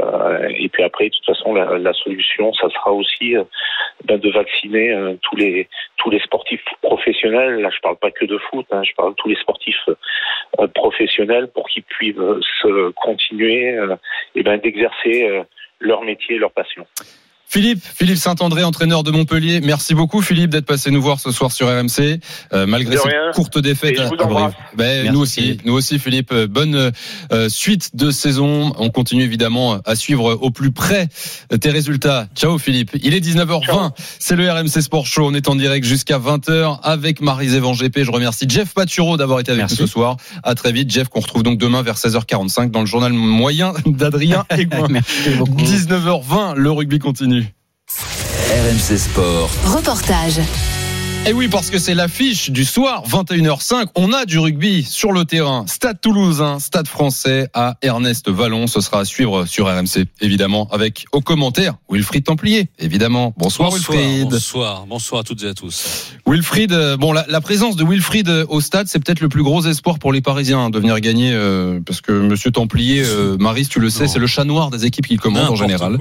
[0.00, 3.44] euh, et puis après, de toute façon, la, la solution, ça sera aussi euh,
[4.04, 7.60] ben, de vacciner euh, tous les tous les sportifs professionnels.
[7.60, 9.88] Là, je parle pas que de foot, hein, je parle tous les sportifs
[10.74, 13.78] professionnels pour qu'ils puissent se continuer
[14.34, 15.42] et ben d'exercer
[15.80, 16.86] leur métier, leur passion.
[17.52, 19.60] Philippe, Philippe Saint-André, entraîneur de Montpellier.
[19.60, 22.18] Merci beaucoup, Philippe, d'être passé nous voir ce soir sur RMC,
[22.54, 24.54] euh, malgré cette courte défaite à Brive.
[24.74, 25.64] Ben, nous aussi, Philippe.
[25.66, 26.32] nous aussi, Philippe.
[26.32, 26.92] Euh, Bonne
[27.30, 28.72] euh, suite de saison.
[28.78, 31.08] On continue évidemment à suivre au plus près
[31.60, 32.26] tes résultats.
[32.34, 32.92] Ciao, Philippe.
[33.02, 33.66] Il est 19h20.
[33.66, 33.90] Ciao.
[34.18, 35.26] C'est le RMC Sport Show.
[35.26, 38.04] On est en direct jusqu'à 20h avec Marie Van GP.
[38.04, 39.76] Je remercie Jeff Paturo d'avoir été avec Merci.
[39.78, 40.16] nous ce soir.
[40.42, 44.46] À très vite, Jeff, qu'on retrouve donc demain vers 16h45 dans le journal moyen d'Adrien
[44.50, 44.88] Aigouin.
[44.88, 45.60] Merci beaucoup.
[45.60, 47.41] 19h20, le rugby continue.
[48.50, 49.50] RMC Sport.
[49.64, 50.81] Reportage.
[51.24, 53.86] Et oui, parce que c'est l'affiche du soir, 21h05.
[53.94, 55.64] On a du rugby sur le terrain.
[55.68, 58.66] Stade Toulousain, Stade français à Ernest Vallon.
[58.66, 63.34] Ce sera à suivre sur RMC, évidemment, avec au commentaire Wilfried Templier, évidemment.
[63.36, 64.30] Bonsoir, Wilfried.
[64.30, 66.10] bonsoir, bonsoir à toutes et à tous.
[66.26, 69.44] Wilfried, euh, bon, la, la présence de Wilfried euh, au stade, c'est peut-être le plus
[69.44, 73.36] gros espoir pour les Parisiens hein, de venir gagner, euh, parce que Monsieur Templier, euh,
[73.40, 75.98] Maris, tu le sais, c'est le chat noir des équipes qu'il commande en général.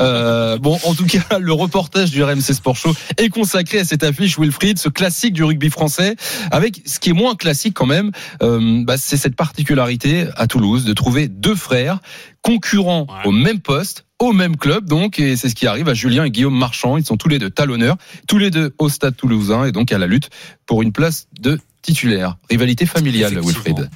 [0.00, 4.02] Euh, bon, en tout cas, le reportage du RMC Sport Show est consacré à cette
[4.02, 4.47] affiche Wilfried,
[4.78, 6.16] ce classique du rugby français,
[6.50, 8.10] avec ce qui est moins classique quand même,
[8.42, 12.00] euh, bah, c'est cette particularité à Toulouse de trouver deux frères
[12.42, 13.26] concurrents Ouais.
[13.28, 14.04] au même poste.
[14.20, 16.96] Au même club, donc, et c'est ce qui arrive à Julien et Guillaume Marchand.
[16.96, 19.98] Ils sont tous les deux talonneurs, tous les deux au stade toulousain, et donc à
[19.98, 20.28] la lutte
[20.66, 22.36] pour une place de titulaire.
[22.50, 23.38] Rivalité familiale.
[23.40, 23.88] Wilfried.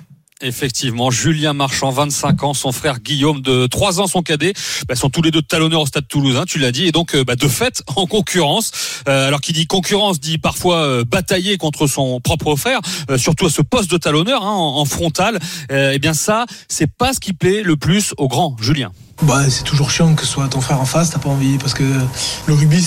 [0.42, 4.54] Effectivement, Julien Marchand, 25 ans, son frère Guillaume de 3 ans, son cadet,
[4.88, 7.22] bah, sont tous les deux talonneurs au stade toulousain, tu l'as dit, et donc euh,
[7.22, 8.72] bah, de fait en concurrence.
[9.08, 12.80] Euh, alors qui dit concurrence dit parfois euh, batailler contre son propre frère,
[13.16, 15.38] surtout à ce poste de talonneur hein, en, frontal.
[15.70, 18.90] Eh bien ça, c'est pas ce qui plaît le plus au grand Julien.
[19.22, 21.74] Bah, c'est toujours chiant que ce soit ton frère en face, t'as pas envie, parce
[21.74, 21.84] que
[22.46, 22.84] le rugby,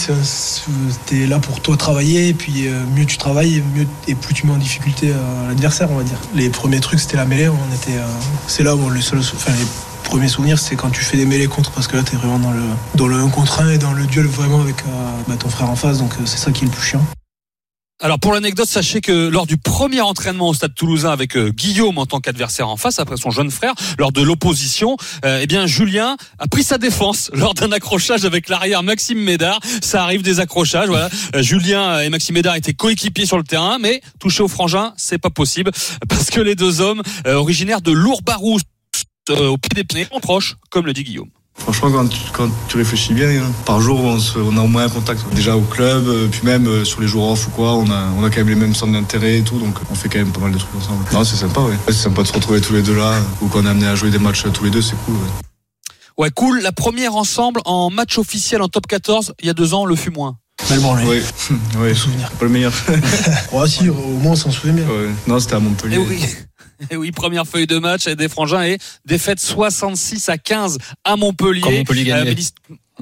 [1.05, 4.45] t'es là pour toi travailler, et puis euh, mieux tu travailles, mieux et plus tu
[4.45, 6.17] mets en difficulté euh, l'adversaire, on va dire.
[6.33, 8.05] Les premiers trucs, c'était la mêlée, on était, euh,
[8.47, 9.65] c'est là où le seul, les
[10.03, 12.51] premiers souvenirs, c'est quand tu fais des mêlées contre, parce que là, t'es vraiment dans
[12.51, 12.63] le,
[12.95, 14.83] dans le 1 contre 1 et dans le duel vraiment avec
[15.29, 17.05] bah, ton frère en face, donc c'est ça qui est le plus chiant.
[18.01, 21.97] Alors pour l'anecdote, sachez que lors du premier entraînement au Stade Toulousain avec euh, Guillaume
[21.97, 25.65] en tant qu'adversaire en face, après son jeune frère, lors de l'opposition, euh, eh bien
[25.65, 29.59] Julien a pris sa défense lors d'un accrochage avec l'arrière Maxime Médard.
[29.81, 30.89] Ça arrive des accrochages.
[30.89, 35.17] Euh, Julien et Maxime Médard étaient coéquipiers sur le terrain, mais toucher au frangin, c'est
[35.17, 35.71] pas possible
[36.09, 38.59] parce que les deux hommes originaires de Lourbarou
[39.29, 41.29] euh, au pied des pneus sont proches, comme le dit Guillaume.
[41.57, 44.67] Franchement, quand tu, quand tu réfléchis bien, hein, par jour, on, se- on a au
[44.67, 45.21] moins un contact.
[45.33, 48.09] Déjà au club, euh, puis même euh, sur les jours off ou quoi, on a,
[48.19, 50.31] on a quand même les mêmes centres d'intérêt et tout, donc on fait quand même
[50.31, 51.03] pas mal de trucs ensemble.
[51.13, 51.75] Non, c'est sympa, ouais.
[51.87, 54.11] C'est sympa de se retrouver tous les deux là, ou qu'on est amené à jouer
[54.11, 55.15] des matchs euh, tous les deux, c'est cool.
[55.15, 55.21] ouais.
[56.17, 56.59] Ouais, cool.
[56.61, 59.95] La première ensemble en match officiel en top 14, il y a deux ans, le
[59.95, 60.37] fut moins.
[60.69, 60.77] Ouais,
[61.81, 62.31] ouais, souvenir.
[62.31, 62.73] pas le meilleur.
[63.51, 64.85] Ouais, si, au moins on s'en souvient bien.
[64.87, 65.09] Ouais.
[65.27, 65.97] Non, c'était à Montpellier.
[65.97, 66.19] Et Eh oui.
[66.91, 71.61] Et oui, première feuille de match des frangins et défaite 66 à 15 à Montpellier.
[71.61, 72.31] Quand Montpellier gagnait.
[72.31, 72.55] Euh, hist-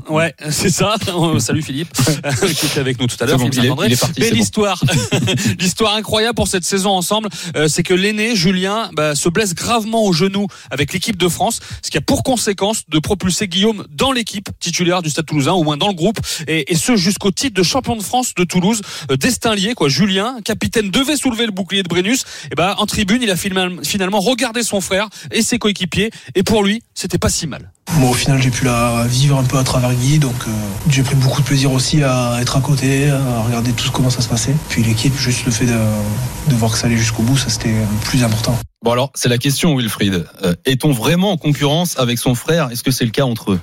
[0.09, 0.95] Ouais, c'est ça.
[1.07, 1.91] Euh, Salut Philippe,
[2.55, 3.37] qui était avec nous tout à l'heure.
[3.37, 4.35] Bon, Belle c'est bon.
[4.35, 4.81] histoire.
[5.59, 10.03] L'histoire incroyable pour cette saison ensemble, euh, c'est que l'aîné Julien bah, se blesse gravement
[10.05, 14.11] au genou avec l'équipe de France, ce qui a pour conséquence de propulser Guillaume dans
[14.11, 17.55] l'équipe titulaire du Stade Toulousain, au moins dans le groupe, et, et ce jusqu'au titre
[17.55, 18.81] de champion de France de Toulouse.
[19.11, 19.89] Euh, destin lié, quoi.
[19.89, 22.23] Julien, capitaine, devait soulever le bouclier de Brennus.
[22.51, 26.63] Et ben en tribune, il a finalement regardé son frère et ses coéquipiers, et pour
[26.63, 27.71] lui, c'était pas si mal.
[28.01, 30.51] Au final, j'ai pu la vivre un peu à travers Guy, donc euh,
[30.89, 34.09] j'ai pris beaucoup de plaisir aussi à être à côté, à regarder tout ce- comment
[34.09, 34.55] ça se passait.
[34.69, 35.77] Puis l'équipe, juste le fait de,
[36.47, 38.57] de voir que ça allait jusqu'au bout, ça c'était le plus important.
[38.83, 40.25] Bon alors, c'est la question, Wilfried.
[40.43, 42.69] Euh, Est-on vraiment en concurrence avec son frère?
[42.69, 43.59] Est-ce que c'est le cas entre eux?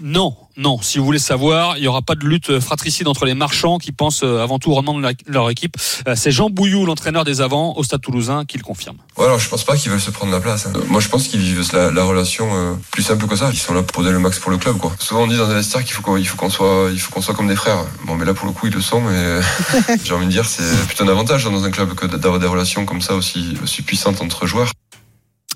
[0.00, 0.80] Non, non.
[0.82, 3.90] Si vous voulez savoir, il n'y aura pas de lutte fratricide entre les marchands qui
[3.90, 5.76] pensent euh, avant tout au rendement de leur équipe.
[6.06, 8.98] Euh, C'est Jean Bouillou, l'entraîneur des avants au Stade Toulousain, qui le confirme.
[9.18, 10.66] Ouais, alors je pense pas qu'ils veulent se prendre la place.
[10.66, 10.72] hein.
[10.88, 13.50] Moi, je pense qu'ils vivent la, la relation euh, plus simple que ça.
[13.52, 14.92] Ils sont là pour donner le max pour le club, quoi.
[15.00, 17.10] Souvent, on dit dans un vestiaire qu'il faut qu'on il faut qu'on soit, il faut
[17.10, 17.84] qu'on soit comme des frères.
[18.06, 19.00] Bon, mais là, pour le coup, ils le sont.
[19.00, 19.40] Mais
[20.04, 22.84] j'ai envie de dire, c'est plutôt un avantage dans un club que d'avoir des relations
[22.86, 24.46] comme ça aussi, aussi puissantes entre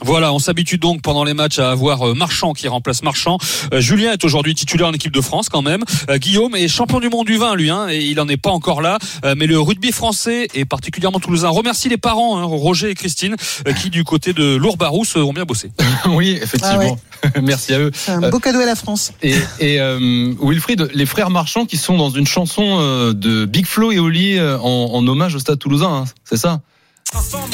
[0.02, 3.38] Voilà, on s'habitue donc pendant les matchs à avoir euh, Marchand qui remplace Marchand.
[3.72, 5.84] Euh, Julien est aujourd'hui titulaire en équipe de France quand même.
[6.10, 8.50] Euh, Guillaume est champion du monde du vin, lui, hein, et il en est pas
[8.50, 8.98] encore là.
[9.24, 13.36] Euh, mais le rugby français et particulièrement toulousain remercie les parents, hein, Roger et Christine,
[13.80, 15.72] qui du côté de Lourdes-Barousse euh, ont bien bossé.
[16.08, 16.98] Oui, effectivement.
[17.42, 17.90] Merci à eux.
[17.94, 19.12] C'est un beau cadeau à la France.
[19.22, 23.92] Et, et euh, Wilfried, les frères Marchand qui sont dans une chanson de Big Flo
[23.92, 26.60] et Oli en, en hommage au Stade Toulousain, hein, c'est ça?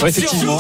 [0.03, 0.59] Ouais, effectivement.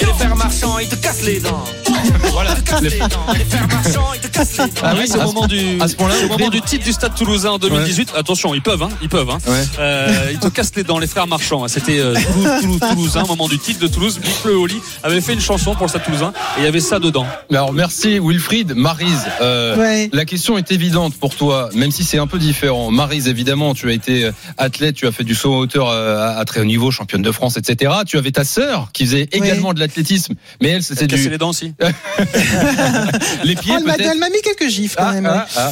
[0.00, 1.64] Les frères marchands, ils te cassent les dents.
[2.32, 2.54] Voilà.
[2.82, 3.08] Les dents.
[3.36, 4.72] Les frères marchands, ils te cassent les dents.
[4.82, 6.92] Ah oui, c'est au moment du, à ce c'est au le moment du titre du
[6.92, 8.12] Stade Toulousain en 2018.
[8.16, 9.30] Attention, ils peuvent, hein, ils peuvent.
[9.30, 9.38] Hein.
[9.46, 9.64] Ouais.
[9.78, 11.64] Euh, ils te cassent les dents, les frères marchands.
[11.64, 11.68] hein.
[11.68, 14.20] C'était euh, Toulouse, Toulouse, Toulousain, au moment du titre de Toulouse.
[14.46, 16.98] Et Oli avait fait une chanson pour le Stade Toulousain et il y avait ça
[16.98, 17.26] dedans.
[17.50, 19.26] Alors merci Wilfried, Marise.
[19.40, 20.10] euh, Ouais.
[20.12, 22.90] La question est évidente pour toi, même si c'est un peu différent.
[22.90, 26.36] Marise, évidemment, tu as été euh, athlète, tu as fait du saut en hauteur à,
[26.38, 27.92] à très haut niveau, championne de France, etc.
[28.06, 31.50] Tu avais ta sœur qui faisait également de l'athlétisme, mais elle c'était du les dents
[31.50, 31.74] aussi.
[33.44, 35.26] les pieds Oh, elle m'a mis quelques gifs quand Ah, même.
[35.26, 35.70] ah, ah.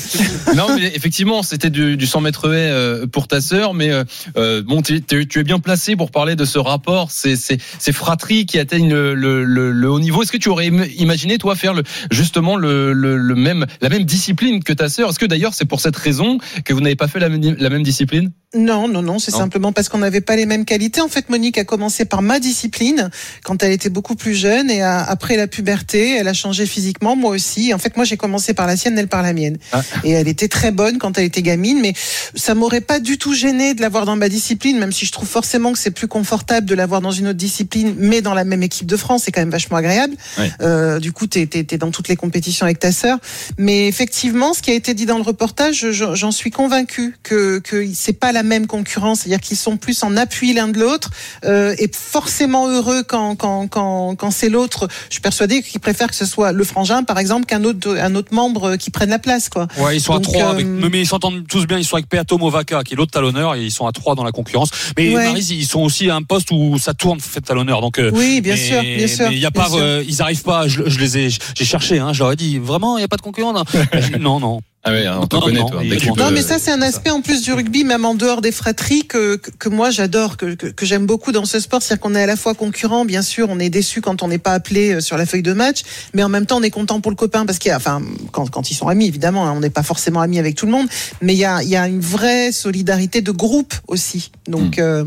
[0.55, 4.05] non, mais effectivement, c'était du, du 100 mètres haies euh, pour ta sœur, mais euh,
[4.37, 8.47] euh, bon, tu, es bien placé pour parler de ce rapport, ces, ces, ces fratries
[8.47, 10.23] qui atteignent le, le, le, le haut niveau.
[10.23, 11.75] Est-ce que tu aurais im- imaginé, toi, faire
[12.11, 12.93] justement le,
[13.35, 15.11] même, la même discipline que ta sœur?
[15.11, 17.71] Est-ce que d'ailleurs c'est pour cette raison que vous n'avez pas fait la même, la
[17.71, 18.31] même discipline?
[18.55, 21.01] Non, non, non, c'est simplement parce qu'on n'avait pas les mêmes qualités.
[21.01, 23.11] En fait, Monique a commencé par ma discipline
[23.43, 27.17] quand elle était beaucoup plus jeune et a- après la puberté, elle a changé physiquement,
[27.17, 27.73] moi aussi.
[27.75, 29.59] En fait, moi, j'ai commencé par la sienne, elle par la mienne.
[29.73, 29.83] Ah.
[30.05, 31.93] Et elle était très bonne quand elle était gamine, mais
[32.35, 35.29] ça m'aurait pas du tout gêné de l'avoir dans ma discipline, même si je trouve
[35.29, 38.63] forcément que c'est plus confortable de l'avoir dans une autre discipline, mais dans la même
[38.63, 40.15] équipe de France, c'est quand même vachement agréable.
[40.61, 43.19] Euh, du coup, t'es es, dans toutes les compétitions avec ta sœur.
[43.59, 47.59] Mais effectivement, ce qui a été dit dans le reportage, je- j'en suis convaincue que,
[47.59, 51.11] que c'est pas la même concurrence, c'est-à-dire qu'ils sont plus en appui l'un de l'autre
[51.45, 54.89] euh, et forcément heureux quand quand quand, quand c'est l'autre.
[55.09, 58.15] Je suis persuadée qu'ils préfèrent que ce soit le frangin, par exemple, qu'un autre un
[58.15, 59.67] autre membre qui prenne la place, quoi.
[59.79, 61.79] Ouais, ils sont Donc, à trois, euh, avec, mais ils s'entendent tous bien.
[61.79, 64.25] Ils sont avec Peato Movaca, qui est l'autre talonneur, et ils sont à trois dans
[64.25, 64.71] la concurrence.
[64.99, 65.33] Mais Ouais.
[65.41, 67.81] Ils sont aussi à un poste où ça tourne fait talonneur.
[67.81, 69.33] Donc, euh, Oui, bien mais- sûr, bien sûr.
[69.33, 69.79] y a bien pas, sûr.
[69.81, 70.69] euh, ils arrivent pas.
[70.69, 71.99] Je, je les ai, j'ai cherché.
[71.99, 73.53] Hein, je leur ai dit vraiment, il y a pas de concurrent.
[74.19, 74.61] Non, non, non.
[74.89, 75.81] Ah oui, on te connaît, toi.
[75.83, 77.83] il- Dès que tu peux- Non, mais ça, c'est un aspect en plus du rugby,
[77.83, 81.33] même en dehors des fratries, que, que, que moi j'adore, que, que, que j'aime beaucoup
[81.33, 81.83] dans ce sport.
[81.83, 84.39] C'est-à-dire qu'on est à la fois concurrent, bien sûr, on est déçu quand on n'est
[84.39, 85.81] pas appelé euh, sur la feuille de match,
[86.15, 88.01] mais en même temps, on est content pour le copain parce qu'il y a, enfin,
[88.31, 90.73] quand, quand ils sont amis, évidemment, hein, on n'est pas forcément amis avec tout le
[90.73, 90.87] monde,
[91.21, 94.31] mais il y a, il y a une vraie solidarité de groupe aussi.
[94.47, 95.05] Donc, euh,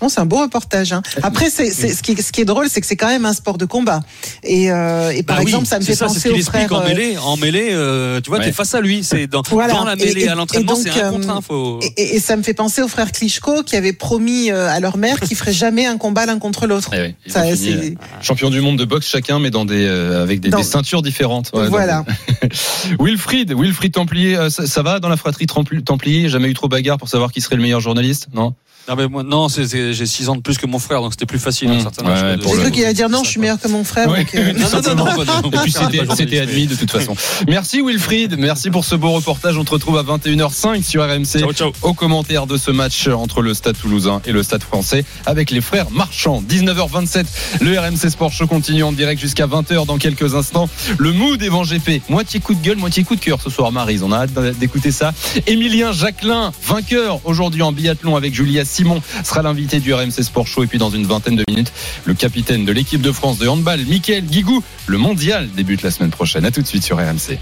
[0.00, 0.92] non, c'est un beau reportage.
[0.94, 1.02] Hein.
[1.22, 3.26] Après, c'est, c'est, ce, qui, est- ce qui est drôle, c'est que c'est quand même
[3.26, 4.00] un sport de combat.
[4.42, 6.40] Et, euh, et par Bah oui, exemple, ça me fait ça, c'est penser ce qu'il
[6.40, 6.72] aux frères.
[6.72, 7.18] en euh, mêlée.
[7.18, 8.46] En mêlée, euh, tu vois, Ouais.
[8.46, 9.01] t'es face à lui.
[9.02, 9.74] C'est dans, Voilà.
[9.74, 11.40] dans la mêlée Et- et- à l'entraînement, c'est un euh, contre un.
[11.40, 11.80] Faut...
[11.96, 15.20] Et, ça me fait penser aux frères Klitschko qui avaient promis euh, à leur mère
[15.20, 16.90] qu'ils feraient jamais un combat l'un contre l'autre.
[16.94, 17.90] Eh oui, euh,
[18.22, 21.02] champion du monde de boxe chacun, mais dans des euh, avec des, Dans- des ceintures
[21.02, 21.50] différentes.
[21.52, 22.04] Ouais, Voilà.
[22.42, 22.52] donc-
[23.00, 26.28] Wilfried, Wilfried Templier, euh, ça, ça va dans la fratrie Templi- Templier?
[26.28, 28.28] Jamais eu trop bagarre pour savoir qui serait le meilleur journaliste?
[28.34, 28.54] Non?
[28.88, 31.38] Non, mais moi, non, j'ai 6 ans de plus que mon frère, donc c'était plus
[31.38, 31.68] facile.
[31.70, 31.80] Mmh.
[31.82, 34.08] certain Ouais, J'ai le- cru qu'il allait dire non, je suis meilleur que mon frère.
[34.08, 34.24] Ouais.
[34.24, 35.72] donc, euh, Non, non, non, non, non, Et puis
[36.16, 37.14] c'était admis de toute façon.
[37.46, 39.56] Merci Wilfried, merci pour ce beau reportage.
[39.56, 41.72] On te retrouve à 21h05 sur RMC Ciao, ciao.
[41.82, 45.60] au commentaire de ce match entre le Stade Toulousain et le Stade Français avec les
[45.60, 46.42] frères Marchand.
[46.48, 47.24] 19h27,
[47.60, 50.68] le RMC Sport Show continue en direct jusqu'à 20h dans quelques instants.
[50.98, 54.02] Le mood Evan GP, moitié coup de gueule, moitié coup de cœur ce soir Marise.
[54.02, 55.12] On a hâte d'écouter ça.
[55.46, 60.64] Émilien Jacquelin, vainqueur aujourd'hui en biathlon avec Julia Simon, sera l'invité du RMC Sport Show
[60.64, 61.72] et puis dans une vingtaine de minutes,
[62.04, 64.62] le capitaine de l'équipe de France de handball, Mickaël Guigou.
[64.86, 66.44] Le mondial débute la semaine prochaine.
[66.44, 67.38] À tout de suite sur RMC.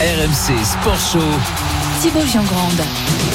[0.00, 1.91] RMC Sport Show.
[2.02, 2.82] Thibaut Giangrande.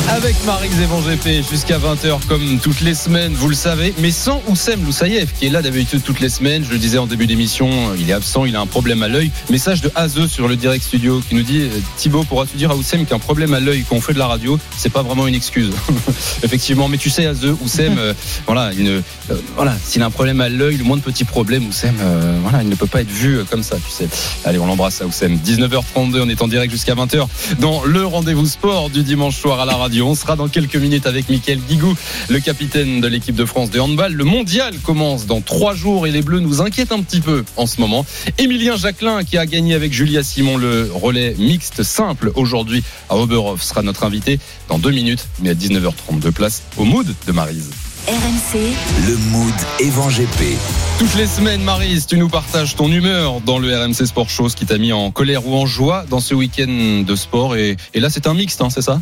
[0.09, 4.41] Avec Marie Zévan GP jusqu'à 20h comme toutes les semaines, vous le savez, mais sans
[4.47, 6.63] Oussem Loussaïev qui est là d'habitude toutes les semaines.
[6.63, 9.31] Je le disais en début d'émission, il est absent, il a un problème à l'œil.
[9.49, 12.75] Message de Azeux sur le direct studio qui nous dit euh, Thibaut, pourras-tu dire à
[12.75, 15.35] Oussem qu'un problème à l'œil quand on fait de la radio, c'est pas vraiment une
[15.35, 15.71] excuse.
[16.43, 18.13] Effectivement, mais tu sais Azeux, Oussem, euh,
[18.45, 19.01] voilà, il ne-
[19.31, 22.37] euh, voilà, s'il a un problème à l'œil, le moins de petits problèmes, Oussem, euh,
[22.43, 24.07] voilà, il ne peut pas être vu comme ça, tu sais.
[24.45, 25.37] Allez, on l'embrasse à Oussem.
[25.37, 27.27] 19h32, on est en direct jusqu'à 20h
[27.59, 28.89] dans le rendez-vous sport.
[28.89, 30.07] du dimanche soir à la radio.
[30.07, 31.95] On sera dans quelques minutes avec Mickaël Guigou,
[32.29, 34.13] le capitaine de l'équipe de France de handball.
[34.13, 37.65] Le mondial commence dans trois jours et les Bleus nous inquiètent un petit peu en
[37.67, 38.05] ce moment.
[38.37, 43.61] Émilien Jacquelin, qui a gagné avec Julia Simon le relais mixte simple aujourd'hui à Oberhof,
[43.61, 44.39] sera notre invité
[44.69, 47.86] dans deux minutes, mais à 19h32 place au mood de Marise.
[48.07, 48.73] RMC,
[49.05, 50.57] Le mood GP.
[50.97, 54.55] Toutes les semaines, Marise, tu nous partages ton humeur dans le RMC Sport Show, ce
[54.55, 57.57] qui t'a mis en colère ou en joie dans ce week-end de sport.
[57.57, 59.01] Et, et là, c'est un mixte, hein, c'est ça?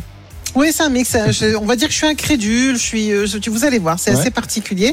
[0.56, 1.14] Oui, c'est un mix.
[1.14, 2.76] Euh, je- on va dire que je suis incrédule.
[2.76, 3.12] Je suis.
[3.12, 4.18] euh, je- vous allez voir, c'est Ouais.
[4.20, 4.92] assez particulier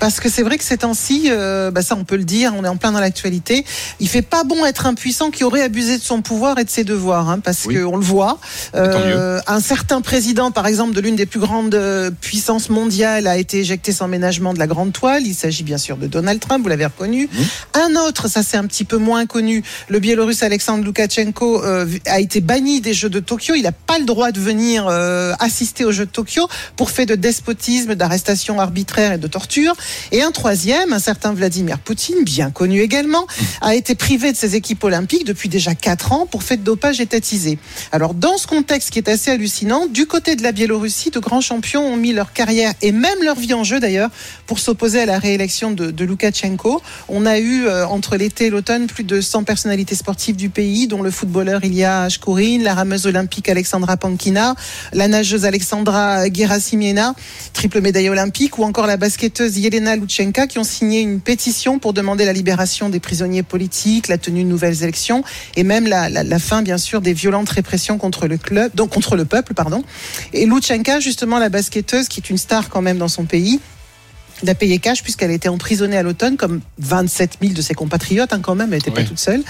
[0.00, 2.64] parce que c'est vrai que ces temps-ci, euh, bah ça, on peut le dire, on
[2.64, 3.64] est en plein dans l'actualité.
[4.00, 6.70] Il fait pas bon être un puissant qui aurait abusé de son pouvoir et de
[6.70, 7.74] ses devoirs, hein, parce Oui.
[7.76, 8.38] que on le voit.
[8.74, 9.40] Euh, tant mieux.
[9.46, 11.78] un certain président, par exemple, de l'une des plus grandes
[12.20, 15.22] puissances mondiales, a été éjecté sans ménagement de la grande toile.
[15.26, 16.62] Il s'agit bien sûr de Donald Trump.
[16.62, 17.28] Vous l'avez reconnu.
[17.32, 17.78] Mmh.
[17.80, 22.20] Un autre, ça c'est un petit peu moins connu, le Biélorusse Alexandre Loukachenko euh, a
[22.20, 23.54] été banni des Jeux de Tokyo.
[23.54, 27.06] Il n'a pas le droit de venir euh, assister aux Jeux de Tokyo pour fait
[27.06, 29.74] de despotisme, d'arrestation arbitraire et de torture.
[30.12, 33.26] Et un troisième, un certain Vladimir Poutine, bien connu également,
[33.60, 37.00] a été privé de ses équipes olympiques depuis déjà quatre ans pour fait de dopage
[37.00, 37.58] étatisé.
[37.92, 41.40] Alors dans ce contexte qui est assez hallucinant, du côté de la Biélorussie, de grands
[41.40, 44.10] champions ont mis leur carrière et même leur vie en jeu d'ailleurs
[44.46, 46.82] pour s'opposer à la réélection de, de Loukachenko.
[47.08, 50.86] On a eu euh, entre l'été et l'automne plus de 100 personnalités sportives du pays,
[50.86, 54.54] dont le footballeur Ilya Ashkourin, la rameuse olympique Alexandra Pankina,
[54.94, 57.14] la nageuse Alexandra Gerasimiena,
[57.52, 61.92] triple médaille olympique, ou encore la basketteuse Yelena Luchenka, qui ont signé une pétition pour
[61.92, 65.24] demander la libération des prisonniers politiques, la tenue de nouvelles élections
[65.56, 69.82] et même la, fin, bien sûr, des violentes répressions contre le peuple, pardon.
[70.32, 73.60] Et Luchenka, justement, la basketteuse, qui est une star quand même dans son pays,
[74.44, 78.32] l'a payé cash puisqu'elle a été emprisonnée à l'automne comme 27 000 de ses compatriotes
[78.32, 79.42] hein, quand même, elle n'était pas toute seule.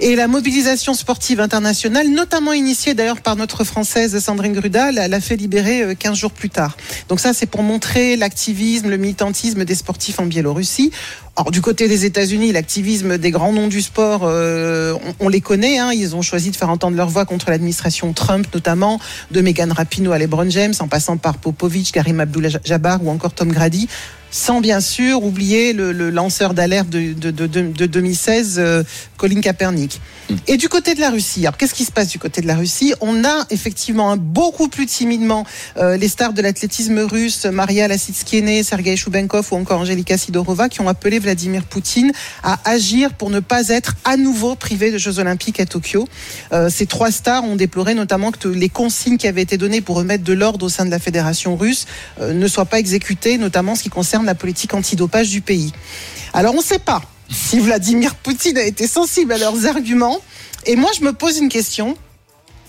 [0.00, 5.20] Et la mobilisation sportive internationale, notamment initiée d'ailleurs par notre française Sandrine Gruda, l'a l'a
[5.20, 6.76] fait libérer euh, 15 jours plus tard.
[7.08, 10.92] Donc ça c'est pour montrer l'activisme, le militantisme des sportifs en Biélorussie.
[11.38, 15.42] Alors du côté des États-Unis, l'activisme des grands noms du sport, euh, on, on les
[15.42, 15.78] connaît.
[15.78, 18.98] Hein, ils ont choisi de faire entendre leur voix contre l'administration Trump, notamment
[19.32, 23.52] de Megan Rapinoe à LeBron James, en passant par Popovich, Karim Abdul-Jabbar ou encore Tom
[23.52, 23.86] Grady,
[24.30, 28.82] sans bien sûr oublier le, le lanceur d'alerte de, de, de, de- de 2016, euh,
[29.18, 30.00] Colin Kaepernick.
[30.48, 32.56] Et du côté de la Russie, alors qu'est-ce qui se passe du côté de la
[32.56, 32.92] Russie?
[33.00, 35.46] On a effectivement un beaucoup plus timidement
[35.76, 40.80] euh, les stars de l'athlétisme russe, Maria Lasitskiene, Sergei Choubenkov ou encore Angelika Sidorova, qui
[40.80, 42.12] ont appelé Vladimir Poutine
[42.44, 46.06] à agir pour ne pas être à nouveau privé de Jeux Olympiques à Tokyo.
[46.52, 49.96] Euh, ces trois stars ont déploré notamment que les consignes qui avaient été données pour
[49.96, 51.86] remettre de l'ordre au sein de la fédération russe
[52.20, 55.72] euh, ne soient pas exécutées, notamment en ce qui concerne la politique antidopage du pays.
[56.32, 60.20] Alors on ne sait pas si Vladimir Poutine a été sensible à leurs arguments.
[60.64, 61.96] Et moi, je me pose une question.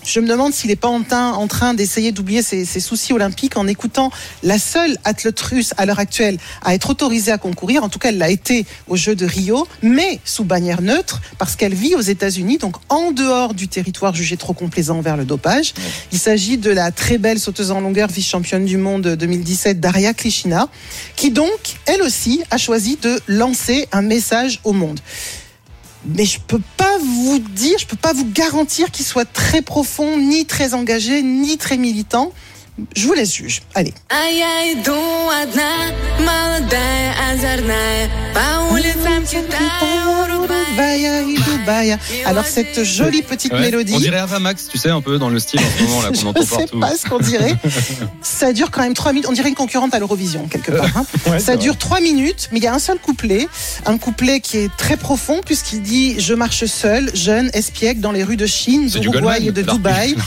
[0.04, 3.12] Je me demande s'il n'est pas en train, en train d'essayer d'oublier ses, ses soucis
[3.12, 4.10] olympiques en écoutant
[4.42, 7.84] la seule athlète russe à l'heure actuelle à être autorisée à concourir.
[7.84, 11.56] En tout cas, elle l'a été aux Jeux de Rio, mais sous bannière neutre parce
[11.56, 15.74] qu'elle vit aux États-Unis, donc en dehors du territoire jugé trop complaisant vers le dopage.
[16.12, 20.68] Il s'agit de la très belle sauteuse en longueur, vice-championne du monde 2017, Daria Klishina,
[21.16, 21.50] qui donc,
[21.86, 25.00] elle aussi, a choisi de lancer un message au monde
[26.08, 30.16] mais je peux pas vous dire, je peux pas vous garantir qu'il soit très profond,
[30.16, 32.32] ni très engagé, ni très militant
[32.96, 33.62] je vous laisse juge.
[33.74, 33.92] Allez.
[42.24, 43.94] Alors cette jolie petite ouais, mélodie.
[43.94, 46.08] On dirait Ava Max, tu sais, un peu dans le style en ce moment là
[46.10, 46.56] qu'on entend partout.
[46.58, 47.56] Sais pas ce qu'on dirait.
[48.22, 49.28] Ça dure quand même 3 minutes.
[49.28, 50.96] On dirait une concurrente à l'Eurovision quelque part.
[50.96, 51.38] Hein.
[51.38, 53.48] Ça dure 3 minutes, mais il y a un seul couplet,
[53.86, 58.24] un couplet qui est très profond puisqu'il dit je marche seul, jeune, espiègue dans les
[58.24, 60.16] rues de Chine, d'Uruguay et de Dubaï.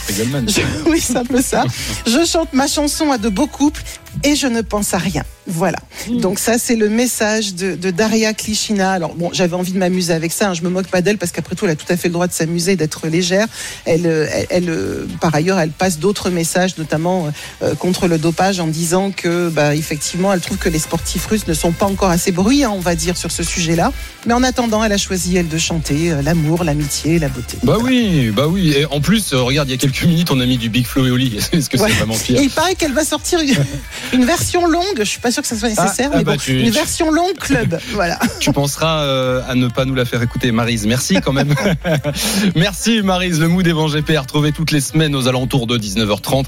[0.86, 1.64] Oui, c'est un peu ça.
[2.06, 3.82] Je chante ma chanson à de beaux couples
[4.24, 5.24] et je ne pense à rien.
[5.48, 5.78] Voilà.
[6.08, 8.92] Donc ça, c'est le message de, de Daria Klishina.
[8.92, 10.50] Alors bon, j'avais envie de m'amuser avec ça.
[10.50, 10.54] hein.
[10.54, 12.28] Je me moque pas d'elle parce qu'après tout, elle a tout à fait le droit
[12.28, 13.48] de s'amuser, d'être légère.
[13.84, 18.18] Elle, euh, elle, elle, euh, par ailleurs, elle passe d'autres messages, notamment euh, contre le
[18.18, 21.86] dopage, en disant que, bah, effectivement, elle trouve que les sportifs russes ne sont pas
[21.86, 23.92] encore assez bruyants, on va dire, sur ce sujet-là.
[24.26, 27.58] Mais en attendant, elle a choisi elle de chanter euh, l'amour, l'amitié, la beauté.
[27.64, 28.74] Bah oui, bah oui.
[28.76, 30.86] Et en plus, euh, regarde, il y a quelques minutes, on a mis du Big
[30.86, 31.36] Flo et Oli.
[31.52, 31.88] Est-ce que Ouais.
[31.88, 33.40] c'est vraiment pire il paraît qu'elle va sortir
[34.12, 34.82] une, version longue.
[34.98, 36.70] Je suis pas sûr que ça soit nécessaire, ah mais bah bon, tu- une tu-
[36.70, 38.18] version longue club, voilà.
[38.40, 40.86] Tu penseras euh, à ne pas nous la faire écouter, Marise.
[40.86, 41.54] Merci quand même.
[42.56, 43.40] Merci Marise.
[43.40, 46.44] Le mood Evan GP à retrouver toutes les semaines aux alentours de 19h30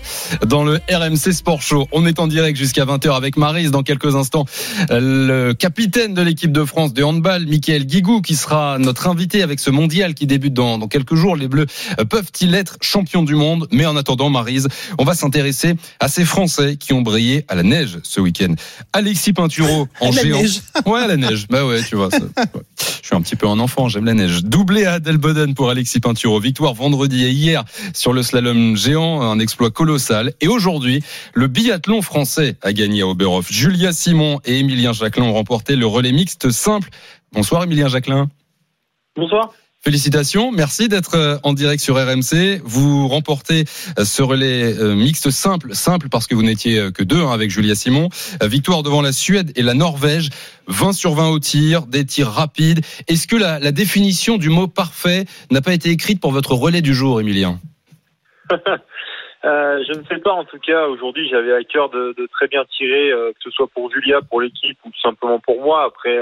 [0.47, 1.88] dans le RMC Sport Show.
[1.93, 3.71] On est en direct jusqu'à 20h avec Marise.
[3.71, 4.45] Dans quelques instants,
[4.90, 9.61] le capitaine de l'équipe de France de handball, Michael Guigou, qui sera notre invité avec
[9.61, 11.37] ce mondial qui débute dans, dans quelques jours.
[11.37, 11.67] Les Bleus
[11.99, 13.67] euh, peuvent-ils être champions du monde?
[13.71, 17.62] Mais en attendant, Marise, on va s'intéresser à ces Français qui ont brillé à la
[17.62, 18.55] neige ce week-end.
[18.92, 20.40] Alexis Pinturo en À la géant.
[20.42, 20.61] neige.
[20.86, 21.47] Ouais, à la neige.
[21.49, 22.11] Bah ouais, tu vois.
[22.11, 22.62] ça- ouais.
[23.03, 24.45] Je suis un petit peu un enfant, j'aime la neige.
[24.45, 26.40] Doublé à Adelboden pour Alexis Pinturo.
[26.40, 27.64] Victoire vendredi et hier
[27.95, 30.32] sur le slalom géant, un exploit colossal.
[30.40, 31.03] Et aujourd'hui,
[31.34, 33.51] le biathlon français a gagné à Oberhof.
[33.53, 36.88] Julia Simon et Émilien Jacquelin ont remporté le relais mixte simple.
[37.32, 38.28] Bonsoir Émilien Jacquelin.
[39.16, 39.53] Bonsoir.
[39.85, 42.62] Félicitations, merci d'être euh, en direct sur RMC.
[42.64, 43.64] Vous remportez
[43.99, 47.51] euh, ce relais euh, mixte simple, simple parce que vous n'étiez que deux hein, avec
[47.51, 48.09] Julia Simon.
[48.41, 50.30] Victoire devant la Suède et la Norvège,
[50.68, 52.80] 20 sur 20 au tir, des tirs rapides.
[53.09, 56.80] Est-ce que la, la définition du mot parfait n'a pas été écrite pour votre relais
[56.80, 57.59] du jour, Emilien
[59.45, 63.11] je ne sais pas, en tout cas, aujourd'hui, j'avais à cœur de, très bien tirer,
[63.11, 65.85] que ce soit pour Julia, pour l'équipe ou simplement pour moi.
[65.85, 66.18] Après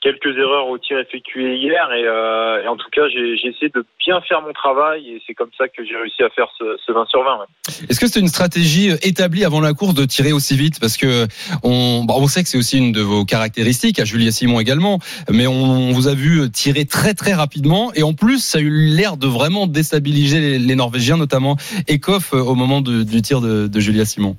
[0.00, 3.84] quelques erreurs au tir effectuées hier, et, euh, et en tout cas, j'ai essayé de
[4.04, 6.92] bien faire mon travail, et c'est comme ça que j'ai réussi à faire ce, ce
[6.92, 7.38] 20 sur 20.
[7.40, 7.46] ouais.
[7.88, 10.80] Est-ce que c'était une stratégie euh, établie avant la course de tirer aussi vite?
[10.80, 11.26] Parce que
[11.62, 14.98] on, bah, on sait que c'est aussi une de vos caractéristiques, à Julia Simon également,
[15.30, 18.60] mais on, on vous a vu tirer très très rapidement et en plus ça a
[18.62, 21.56] eu l'air de vraiment déstabiliser les, les Norvégiens, notamment
[21.88, 24.36] Ekoff euh, au moment de- du tir de, de Julia Simon.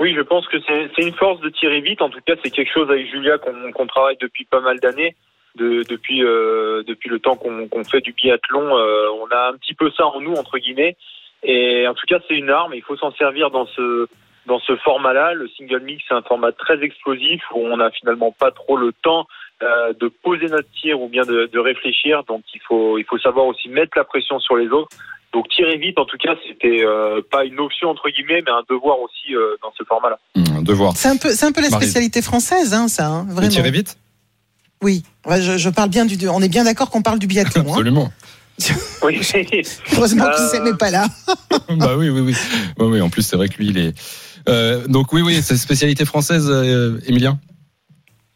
[0.00, 2.00] Oui, je pense que c'est une force de tirer vite.
[2.00, 5.14] En tout cas, c'est quelque chose avec Julia qu'on travaille depuis pas mal d'années.
[5.56, 9.74] De, depuis euh, depuis le temps qu'on fait du biathlon, euh, on a un petit
[9.74, 10.96] peu ça en nous entre guillemets.
[11.42, 12.72] Et en tout cas, c'est une arme.
[12.74, 14.06] Il faut s'en servir dans ce
[14.46, 15.34] dans ce format-là.
[15.34, 18.92] Le single mix, c'est un format très explosif où on n'a finalement pas trop le
[18.92, 19.26] temps
[19.62, 22.22] euh, de poser notre tir ou bien de, de réfléchir.
[22.24, 24.96] Donc, il faut il faut savoir aussi mettre la pression sur les autres.
[25.32, 28.62] Donc tirer vite, en tout cas, c'était euh, pas une option entre guillemets, mais un
[28.68, 30.18] devoir aussi euh, dans ce format-là.
[30.56, 30.96] Un devoir.
[30.96, 31.84] C'est un peu, c'est un peu la Marie.
[31.84, 33.48] spécialité française, hein, ça, hein, vraiment.
[33.48, 33.96] tirer vite?
[34.82, 36.16] Oui, Ouais, je, je parle bien du.
[36.28, 37.62] On est bien d'accord qu'on parle du biathlon.
[37.62, 37.68] hein.
[37.68, 38.08] Absolument.
[39.02, 39.18] Oui.
[39.96, 41.06] Heureusement Euh, qu'il ne s'aimait pas là.
[41.70, 42.34] bah oui, oui, oui.
[42.78, 43.94] Oui, oui, en plus c'est vrai que lui il est.
[44.48, 47.38] Euh, donc oui, oui, c'est spécialité française, euh, Emilien.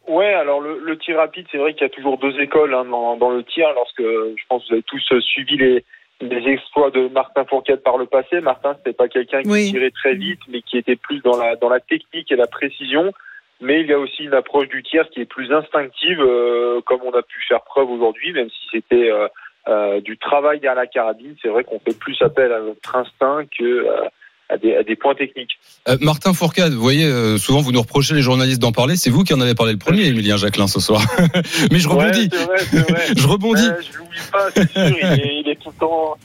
[0.09, 2.85] Ouais, alors le, le tir rapide, c'est vrai qu'il y a toujours deux écoles hein,
[2.91, 3.67] dans, dans le tir.
[3.75, 5.85] Lorsque je pense que vous avez tous euh, suivi les,
[6.21, 8.41] les exploits de Martin Fourcade par le passé.
[8.41, 9.71] Martin, c'était pas quelqu'un qui Oui.
[9.71, 13.13] tirait très vite, mais qui était plus dans la dans la technique et la précision.
[13.61, 17.01] Mais il y a aussi une approche du tir qui est plus instinctive, euh, comme
[17.05, 19.29] on a pu faire preuve aujourd'hui, même si c'était euh,
[19.69, 21.35] euh, du travail derrière la carabine.
[21.41, 24.01] C'est vrai qu'on fait plus appel à notre instinct que euh,
[24.51, 25.53] à, des, à des points techniques.
[25.89, 28.97] Euh, Martin Fourcade, vous voyez, euh, souvent vous nous reprochez les journalistes d'en parler.
[28.97, 31.01] C'est vous qui en avez parlé le premier, Emilien Jacquelin, ce soir.
[31.73, 32.29] Mais je rebondis.
[32.29, 33.03] Ouais, c'est vrai, c'est vrai.
[33.17, 33.69] Je rebondis.
[33.69, 34.83] Ouais, je l'oublie pas, c'est sûr.
[34.85, 35.49] Il est, il
[35.85, 36.17] temps.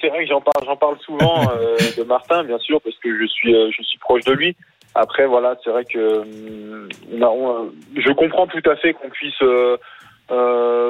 [0.00, 3.16] C'est vrai que j'en parle, j'en parle souvent euh, de Martin, bien sûr, parce que
[3.18, 4.56] je suis, euh, je suis proche de lui.
[4.94, 9.10] Après, voilà, c'est vrai que hum, on a- on- je comprends tout à fait qu'on
[9.10, 9.76] puisse, euh,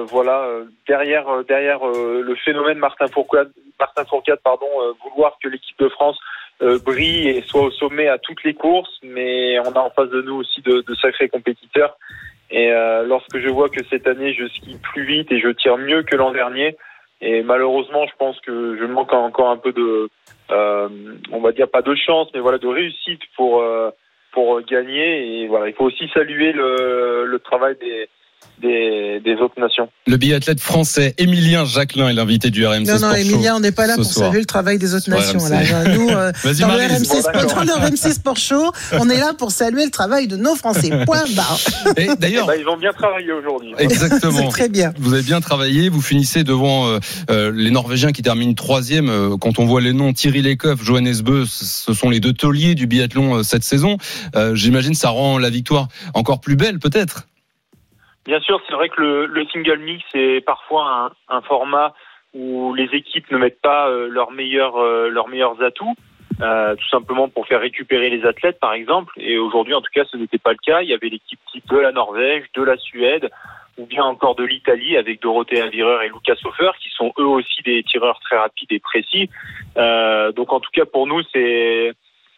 [0.08, 0.48] voilà,
[0.88, 4.66] derrière, derrière le phénomène Martin Fourcade, Martin Fourcade, pardon,
[5.04, 6.18] vouloir que l'équipe de France
[6.84, 10.22] brille et soit au sommet à toutes les courses, mais on a en face de
[10.22, 11.96] nous aussi de, de sacrés compétiteurs.
[12.50, 12.70] Et
[13.04, 16.16] lorsque je vois que cette année je skie plus vite et je tire mieux que
[16.16, 16.76] l'an dernier,
[17.20, 20.08] et malheureusement je pense que je manque encore un peu de,
[20.50, 20.88] euh,
[21.32, 23.90] on va dire pas de chance, mais voilà de réussite pour euh,
[24.32, 25.42] pour gagner.
[25.42, 28.08] Et voilà, il faut aussi saluer le, le travail des,
[28.60, 29.88] des des autres nations.
[30.06, 33.60] Le biathlète français Emilien Jacquelin est l'invité du RMC Non, non, Sport Show Emilia, on
[33.60, 34.26] n'est pas là pour soir.
[34.26, 35.38] saluer le travail des autres nations.
[35.48, 35.84] Là.
[35.94, 36.50] Nous, euh, le.
[36.50, 37.64] RMC, Bon, Sport- d'accord.
[37.64, 40.90] dans le RMC Sport Show, on est là pour saluer le travail de nos Français.
[41.06, 41.58] Point barre.
[41.96, 43.74] Et d'ailleurs, Bah, ils ont bien travaillé aujourd'hui.
[43.78, 44.32] exactement.
[44.42, 44.92] C'est très bien.
[44.98, 46.98] Vous avez bien travaillé, vous finissez devant euh,
[47.30, 49.08] euh, les Norvégiens qui terminent troisième.
[49.08, 52.74] Euh, quand on voit les noms, Thierry Lecoff, Johannes Beu, ce sont les deux tauliers
[52.74, 53.96] du biathlon euh, cette saison.
[54.34, 57.26] Euh, J'imagine ça rend la victoire encore plus belle, peut-être.
[58.26, 61.94] Bien sûr, c'est vrai que le, le single mix est parfois un, un format
[62.34, 65.94] où les équipes ne mettent pas euh, leurs meilleurs euh, leurs meilleurs atouts,
[66.42, 69.14] euh, tout simplement pour faire récupérer les athlètes, par exemple.
[69.16, 70.82] Et aujourd'hui, en tout cas, ce n'était pas le cas.
[70.82, 73.30] Il y avait l'équipe type de la Norvège, de la Suède,
[73.78, 77.62] ou bien encore de l'Italie avec Dorothée Avireur et Lucas Hofer, qui sont eux aussi
[77.62, 79.30] des tireurs très rapides et précis.
[79.76, 81.92] Euh, donc, en tout cas, pour nous, c'est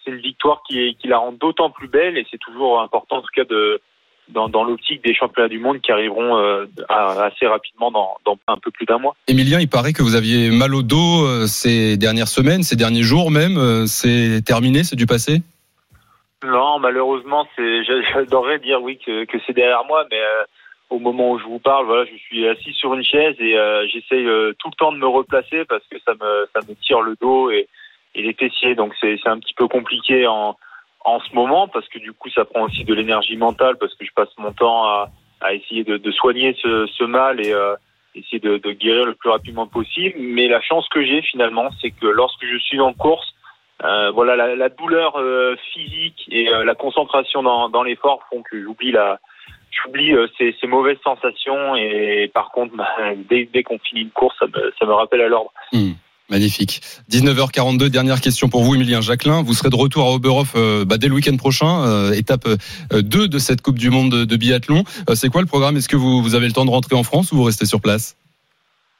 [0.04, 3.22] c'est une victoire qui, qui la rend d'autant plus belle, et c'est toujours important, en
[3.22, 3.80] tout cas, de
[4.30, 8.38] dans, dans l'optique des championnats du monde qui arriveront euh, à- assez rapidement dans, dans
[8.46, 9.14] un peu plus d'un mois.
[9.26, 13.02] Emilien, il paraît que vous aviez mal au dos euh, ces dernières semaines, ces derniers
[13.02, 13.56] jours même.
[13.58, 15.38] Euh, C'est terminé, c'est du passé?
[16.44, 17.84] Non, malheureusement, c'est.
[17.84, 20.20] j'a- J'adorerais dire oui que, que c'est derrière moi, mais
[20.90, 23.56] au moment où je vous parle, voilà, je suis assis sur une chaise et
[23.92, 24.24] j'essaye
[24.58, 27.50] tout le temps de me replacer parce que ça me ça me tire le dos
[27.50, 27.68] et,
[28.14, 30.56] et les fessiers, donc c'est c'est un petit peu compliqué en
[31.08, 34.04] en ce moment parce que du coup ça prend aussi de l'énergie mentale parce que
[34.04, 34.84] je passe mon temps
[35.40, 37.74] à essayer de, soigner ce, mal et euh,
[38.14, 40.16] essayer de, guérir le plus rapidement possible.
[40.18, 43.34] Mais la chance que j'ai finalement, c'est que lorsque je suis en course
[43.84, 49.20] euh, voilà, la, douleur euh, physique et la concentration dans, l'effort font que j'oublie la,
[49.70, 52.88] j'oublie ces, mauvaises sensations et par contre, bah,
[53.30, 55.52] dès, qu'on finit une course, ça me, ça me rappelle à l'ordre.
[55.72, 55.92] Hmm,
[56.30, 56.80] magnifique.
[57.10, 59.42] 19h42, dernière question pour vous, Emilien Jacquelin.
[59.42, 62.46] Vous serez de retour à Oberhof euh, bah, dès le week-end prochain, euh, étape
[62.92, 64.84] 2 de cette Coupe du Monde de, biathlon.
[65.08, 65.76] Euh, c'est quoi le programme?
[65.76, 68.16] Est-ce que vous, avez le temps de rentrer en France ou vous restez sur place?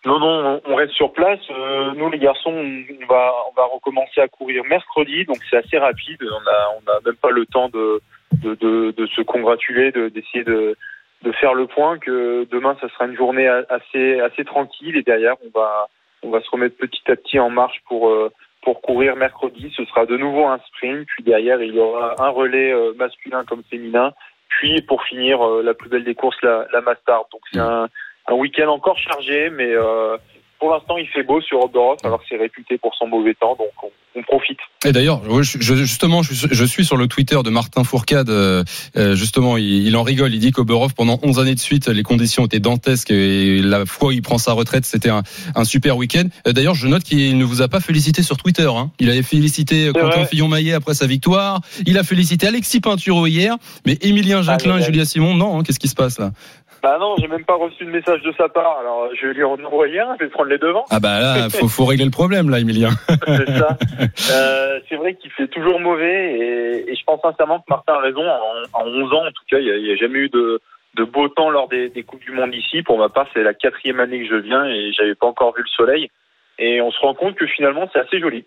[0.06, 1.40] Non, non, on- reste sur place.
[1.50, 3.32] Euh, nous, les garçons, on va,
[3.74, 6.22] recommencer à courir mercredi, donc c'est assez rapide.
[6.22, 8.00] On a, on a même pas le temps de,
[8.42, 10.76] se congratuler, de- d'essayer de,
[11.24, 11.98] de faire le point.
[11.98, 15.88] Que demain, ça sera une journée assez, assez tranquille et derrière, on va,
[16.22, 18.30] on va se remettre petit à petit en marche pour, euh,
[18.62, 19.72] pour courir mercredi.
[19.76, 23.44] Ce sera de nouveau un sprint, puis derrière, il y aura un relais euh, masculin
[23.44, 24.12] comme féminin.
[24.48, 27.26] Puis pour finir, euh, la plus belle des courses, la, la Mastard.
[27.32, 27.88] Donc c'est un,
[28.26, 30.16] un week-end encore chargé, mais euh,
[30.58, 33.56] pour l'instant il fait beau sur Oberhof, alors que c'est réputé pour son mauvais temps,
[33.58, 33.88] donc on,
[34.18, 34.58] on profite.
[34.84, 38.30] Et d'ailleurs, justement, je, suis- sur le Twitter de Martin Fourcade.
[38.30, 38.62] euh,
[38.96, 40.32] euh, justement, il, en rigole.
[40.32, 44.08] Il dit qu'Oberhof, pendant 11 années de suite, les conditions étaient dantesques et la fois
[44.08, 45.22] où il prend sa retraite, c'était un,
[45.56, 46.24] un super week-end.
[46.46, 48.68] Euh, D'ailleurs, je note qu'il ne vous a pas félicité sur Twitter.
[48.72, 48.90] Hein.
[49.00, 50.24] Il avait félicité Quentin.
[50.26, 51.60] Fillon-Maillet après sa victoire.
[51.86, 53.56] Il a félicité Alexis Pinturo hier.
[53.86, 53.98] Mais
[54.42, 54.86] Jacquelin Ah, et ouais.
[54.86, 55.58] Julia Simon, non.
[55.58, 56.32] hein, Qu'est-ce qui se passe là?
[56.82, 59.44] Bah non, j'ai même pas reçu de message de sa part, alors je vais lui
[59.44, 60.84] en envoyer un, je vais prendre les devants.
[60.90, 62.90] Ah bah là, faut, faut régler le problème là, Émilien.
[63.26, 63.76] c'est ça.
[64.30, 68.00] Euh, c'est vrai qu'il fait toujours mauvais et, et je pense sincèrement que Martin a
[68.00, 68.22] raison.
[68.22, 70.60] En, en 11 ans, en tout cas, il n'y a, a jamais eu de,
[70.96, 72.82] de beau temps lors des, des Coupes du Monde ici.
[72.82, 75.62] Pour ma part, c'est la quatrième année que je viens et j'avais pas encore vu
[75.62, 76.10] le soleil.
[76.58, 78.44] Et on se rend compte que finalement, c'est assez joli.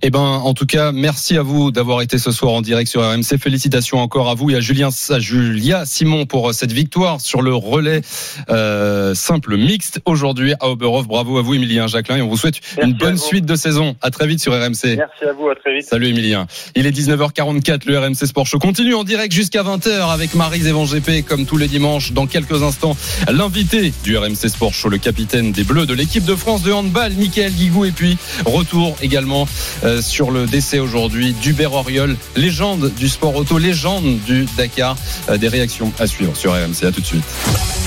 [0.00, 3.02] Eh ben, en tout cas, merci à vous d'avoir été ce soir en direct sur
[3.02, 3.36] RMC.
[3.40, 7.52] Félicitations encore à vous et à Julien, à Julia Simon pour cette victoire sur le
[7.52, 8.02] relais
[8.48, 11.08] euh, simple mixte aujourd'hui à Oberhof.
[11.08, 13.96] Bravo à vous, Emilien Jacquelin, et on vous souhaite Merci une bonne suite de saison.
[14.00, 14.96] À très vite sur RMC.
[14.96, 15.88] Merci à vous, à très vite.
[15.88, 16.46] Salut Emilien.
[16.76, 20.86] Il est 19h44, le RMC Sport Show continue en direct jusqu'à 20h avec Marise Evan
[20.86, 22.12] GP comme tous les dimanches.
[22.12, 22.96] Dans quelques instants,
[23.28, 27.14] l'invité du RMC Sport Show, le capitaine des Bleus de l'équipe de France de handball,
[27.14, 27.84] Michael Guigou.
[27.84, 29.48] Et puis, retour également
[29.84, 34.96] euh, sur le décès aujourd'hui d'Hubert Auriol, légende du sport auto, légende du Dakar.
[35.28, 36.84] Euh, des réactions à suivre sur RMC.
[36.86, 37.24] À tout de suite.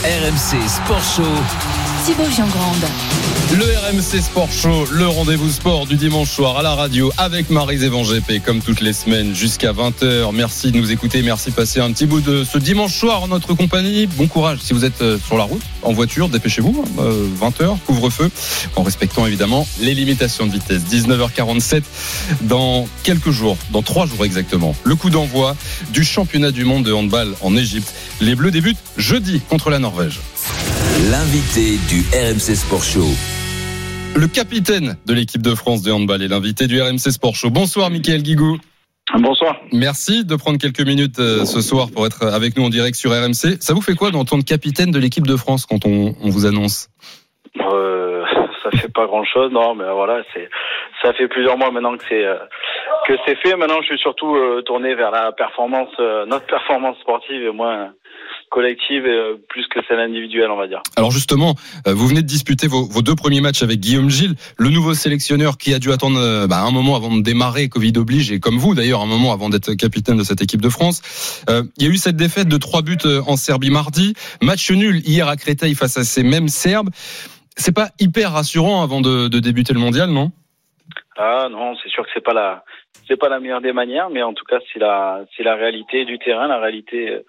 [0.04, 1.91] RMC Sport Show.
[2.06, 2.86] Thibaut Giangrande.
[3.54, 8.42] Le RMC Sport Show, le rendez-vous sport du dimanche soir à la radio avec GP
[8.44, 10.34] comme toutes les semaines jusqu'à 20h.
[10.34, 13.28] Merci de nous écouter, merci de passer un petit bout de ce dimanche soir en
[13.28, 14.08] notre compagnie.
[14.08, 16.86] Bon courage si vous êtes euh, sur la route, en voiture, dépêchez-vous.
[17.00, 18.32] euh, 20h, couvre-feu,
[18.78, 20.84] en respectant évidemment les limitations de vitesse.
[20.90, 21.84] 19h47
[22.44, 24.76] dans quelques jours, dans trois jours exactement.
[24.86, 25.58] Le coup d'envoi
[25.92, 27.94] du championnat du monde de handball en Égypte.
[28.24, 30.20] Les Bleus débutent jeudi contre la Norvège.
[31.10, 33.10] L'invité du RMC Sport Show.
[34.16, 37.50] Le capitaine de l'équipe de France de handball est l'invité du RMC Sport Show.
[37.50, 38.60] Bonsoir, Mickaël Guigou.
[39.16, 39.60] Bonsoir.
[39.74, 43.10] Merci de prendre quelques minutes euh, ce soir pour être avec nous en direct sur
[43.10, 43.58] RMC.
[43.60, 46.90] Ça vous fait quoi d'entendre capitaine de l'équipe de France quand on, on vous annonce?
[47.60, 48.24] Euh,
[48.62, 50.48] ça fait pas grand chose, non, mais voilà, c'est,
[51.02, 52.38] ça fait plusieurs mois maintenant que c'est, euh,
[53.08, 53.56] que c'est fait.
[53.56, 55.90] Maintenant, je suis surtout euh, tourné vers la performance,
[56.28, 57.94] notre performance sportive et moins
[58.52, 60.82] collective, et, euh, plus que celle individuelle, on va dire.
[60.98, 61.56] Alors justement,
[61.88, 64.94] euh, vous venez de disputer vos, vos deux premiers matchs avec Guillaume Gilles, le nouveau
[64.94, 68.40] sélectionneur qui a dû attendre euh, bah, un moment avant de démarrer, Covid oblige, et
[68.40, 71.44] comme vous d'ailleurs, un moment avant d'être capitaine de cette équipe de France.
[71.50, 75.02] Euh, il y a eu cette défaite de trois buts en Serbie mardi, match nul
[75.08, 76.90] hier à Créteil face à ces mêmes Serbes.
[77.56, 80.32] C'est pas hyper rassurant avant de, de débuter le mondial, non?
[81.18, 82.64] Ah non, c'est sûr que c'est pas la,
[83.08, 86.06] c'est pas la meilleure des manières, mais en tout cas, c'est la, c'est la réalité
[86.06, 87.26] du terrain, la réalité euh,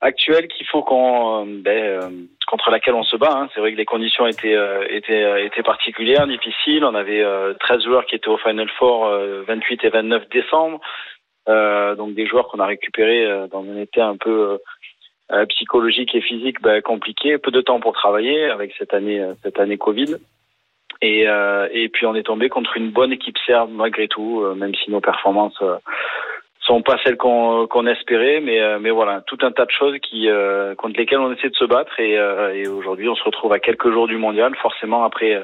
[0.00, 2.10] actuelle qu'il faut qu'on, euh, ben, euh,
[2.46, 3.32] contre laquelle on se bat.
[3.32, 3.48] hein.
[3.54, 6.84] C'est vrai que les conditions étaient, euh, étaient, étaient particulières, difficiles.
[6.84, 10.80] On avait euh, 13 joueurs qui étaient au Final Four, euh, 28 et 29 décembre.
[11.46, 14.58] Donc des joueurs qu'on a récupérés dans un été un peu
[15.50, 19.76] psychologique et physique ben, compliqué, peu de temps pour travailler avec cette année, cette année
[19.76, 20.16] Covid.
[21.02, 24.54] Et, euh, et puis on est tombé contre une bonne équipe serbe malgré tout, euh,
[24.54, 25.76] même si nos performances euh,
[26.66, 30.28] sont pas celles qu'on espérait, mais euh, mais voilà, tout un tas de choses qui
[30.28, 33.52] euh, contre lesquelles on essaie de se battre et, euh, et aujourd'hui on se retrouve
[33.52, 35.42] à quelques jours du mondial, forcément après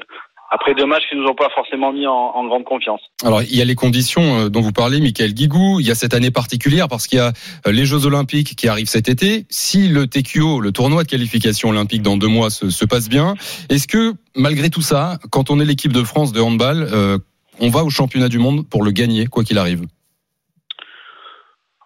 [0.51, 2.99] après deux matchs qui nous ont pas forcément mis en, en grande confiance.
[3.23, 5.79] Alors, il y a les conditions euh, dont vous parlez, Michael Guigou.
[5.79, 7.31] Il y a cette année particulière parce qu'il y a
[7.65, 9.45] euh, les Jeux Olympiques qui arrivent cet été.
[9.49, 13.35] Si le TQO, le tournoi de qualification olympique dans deux mois, se, se passe bien,
[13.69, 17.17] est-ce que, malgré tout ça, quand on est l'équipe de France de handball, euh,
[17.61, 19.85] on va au championnat du monde pour le gagner, quoi qu'il arrive?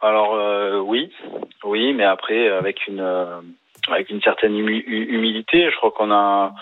[0.05, 1.09] Alors euh, oui,
[1.63, 3.41] oui, mais après avec une euh,
[3.89, 5.69] avec une certaine humi- hu- humilité.
[5.71, 6.53] Je crois qu'on a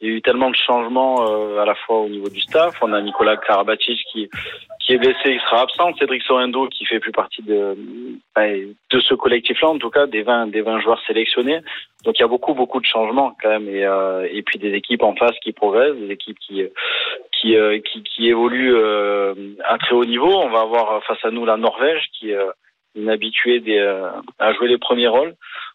[0.00, 2.74] il y a eu tellement de changements euh, à la fois au niveau du staff.
[2.80, 4.28] On a Nicolas Karabatic qui
[4.80, 5.94] qui est blessé, qui sera absent.
[5.98, 7.76] Cédric Sorendo qui fait plus partie de
[8.36, 11.60] ben, de ce collectif-là, en tout cas des 20 des 20 joueurs sélectionnés.
[12.04, 15.16] Donc il y a beaucoup beaucoup de changements quand même et puis des équipes en
[15.16, 16.62] face qui progressent, des équipes qui
[17.32, 17.56] qui
[18.04, 18.76] qui, évoluent
[19.64, 20.32] à très haut niveau.
[20.46, 22.32] On va avoir face à nous la Norvège qui
[22.94, 25.34] est euh, inhabituée des, euh, à jouer les premiers rôles.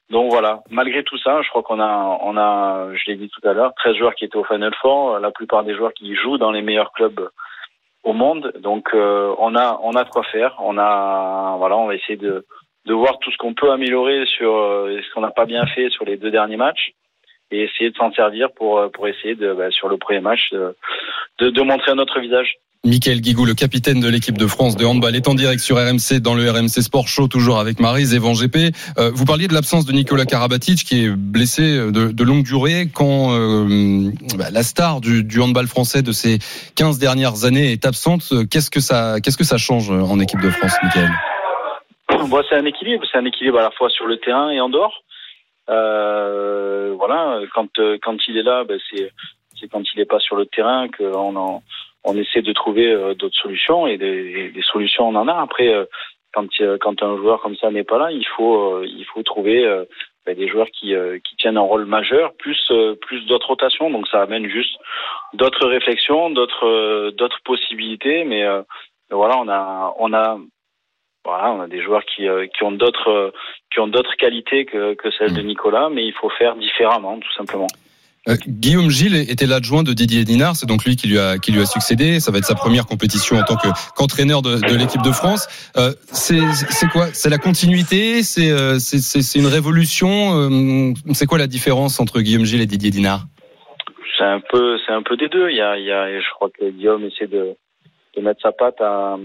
[0.09, 3.45] Donc voilà, malgré tout ça, je crois qu'on a, on a, je l'ai dit tout
[3.47, 6.37] à l'heure, 13 joueurs qui étaient au Final Four, la plupart des joueurs qui jouent
[6.37, 7.29] dans les meilleurs clubs
[8.03, 8.53] au monde.
[8.59, 10.55] Donc euh, on a, on a de quoi faire.
[10.59, 12.45] On a, voilà, on va essayer de,
[12.85, 15.89] de voir tout ce qu'on peut améliorer sur euh, ce qu'on n'a pas bien fait
[15.89, 16.93] sur les deux derniers matchs
[17.51, 20.49] et essayer de s'en servir pour, euh, pour essayer de, bah, sur le premier match,
[20.51, 20.75] de,
[21.39, 22.55] de, de montrer un autre visage.
[22.85, 26.19] Michael Guigou, le capitaine de l'équipe de France de handball, est en direct sur RMC
[26.21, 28.73] dans le RMC Sport Show, toujours avec Marise et Van GP.
[28.97, 32.87] Euh, vous parliez de l'absence de Nicolas Karabatic, qui est blessé de, de longue durée,
[32.93, 36.39] quand euh, bah, la star du, handball français de ces
[36.75, 38.33] 15 dernières années est absente.
[38.49, 41.09] Qu'est-ce que ça, change en équipe de France, Michael?
[42.49, 45.03] C'est un équilibre, c'est un équilibre à la fois sur le terrain et en dehors.
[45.69, 47.97] Euh, voilà, quand euh,
[48.27, 51.63] il est là, ben, c'est quand il n'est pas sur le terrain qu'on en
[52.07, 55.35] on essaie de trouver euh, d'autres solutions et des, des solutions on en a.
[55.41, 55.85] Après, euh,
[56.33, 59.23] quand euh, quand un joueur comme ça n'est pas là, il faut euh, il faut
[59.23, 59.85] trouver euh,
[60.25, 63.89] ben, des joueurs qui euh, qui tiennent un rôle majeur, plus euh, plus d'autres rotations.
[63.89, 64.77] Donc ça amène juste
[65.33, 68.23] d'autres réflexions, d'autres euh, d'autres possibilités.
[68.23, 68.61] Mais euh,
[69.11, 70.37] voilà, on a on a
[71.25, 73.31] voilà, on a des joueurs qui, euh, qui ont d'autres euh,
[73.73, 77.33] qui ont d'autres qualités que, que celles de Nicolas, mais il faut faire différemment, tout
[77.33, 77.67] simplement.
[78.27, 81.51] Euh, Guillaume Gilles était l'adjoint de Didier Dinard, c'est donc lui qui lui a qui
[81.51, 82.19] lui a succédé.
[82.19, 85.47] Ça va être sa première compétition en tant que qu'entraîneur de, l'équipe de France.
[85.77, 87.07] Euh, c'est quoi?
[87.13, 88.23] C'est la continuité?
[88.23, 88.77] C'est euh,
[89.35, 90.93] une révolution?
[91.13, 93.21] C'est quoi la différence entre Guillaume Gilles et Didier Dinard?
[94.17, 95.49] C'est un peu un peu des deux.
[95.49, 97.55] Il y a, il y a je crois que Guillaume essaie de
[98.15, 99.15] de mettre sa patte à,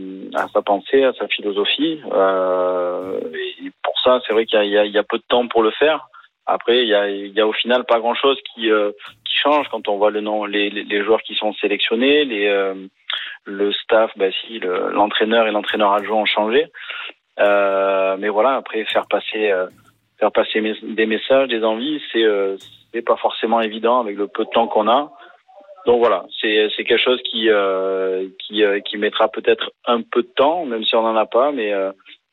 [0.53, 1.99] sa pensée, à sa philosophie.
[1.99, 6.09] Et pour ça, c'est vrai qu'il y y a peu de temps pour le faire.
[6.47, 8.91] Après, il y a, y a au final pas grand-chose qui, euh,
[9.25, 12.75] qui change quand on voit le nom, les, les, joueurs qui sont sélectionnés, les, euh,
[13.45, 16.67] le staff, bah si, le- l'entraîneur et l'entraîneur adjoint ont changé.
[17.39, 19.53] Euh, mais voilà, après faire passer,
[20.19, 22.57] faire passer des messages, des envies, c'est, euh,
[23.07, 25.11] pas forcément évident avec le peu de temps qu'on a.
[25.87, 30.29] Donc voilà, c'est quelque chose qui euh, qui euh, qui mettra peut-être un peu de
[30.37, 31.73] temps, même si on n'en a pas, mais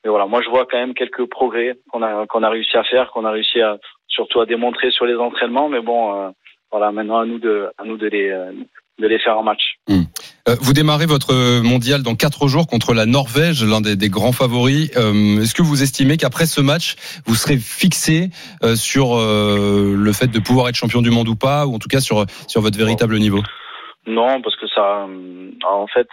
[0.04, 2.84] mais voilà, moi je vois quand même quelques progrès qu'on a qu'on a réussi à
[2.84, 3.78] faire, qu'on a réussi à
[4.08, 6.30] surtout à démontrer sur les entraînements, mais bon, euh,
[6.72, 8.34] voilà, maintenant à nous de à nous de les
[9.00, 9.78] de les faire en match.
[9.89, 14.34] Euh, Vous démarrez votre mondial dans quatre jours contre la Norvège, l'un des, des grands
[14.34, 14.91] favoris.
[14.97, 16.95] Euh, Est-ce que vous estimez qu'après ce match,
[17.26, 18.30] vous serez fixé
[18.62, 21.80] euh, sur euh, le fait de pouvoir être champion du monde ou pas, ou en
[21.80, 23.41] tout cas sur sur votre véritable niveau?
[24.06, 26.08] Non, parce que ça, euh, en fait,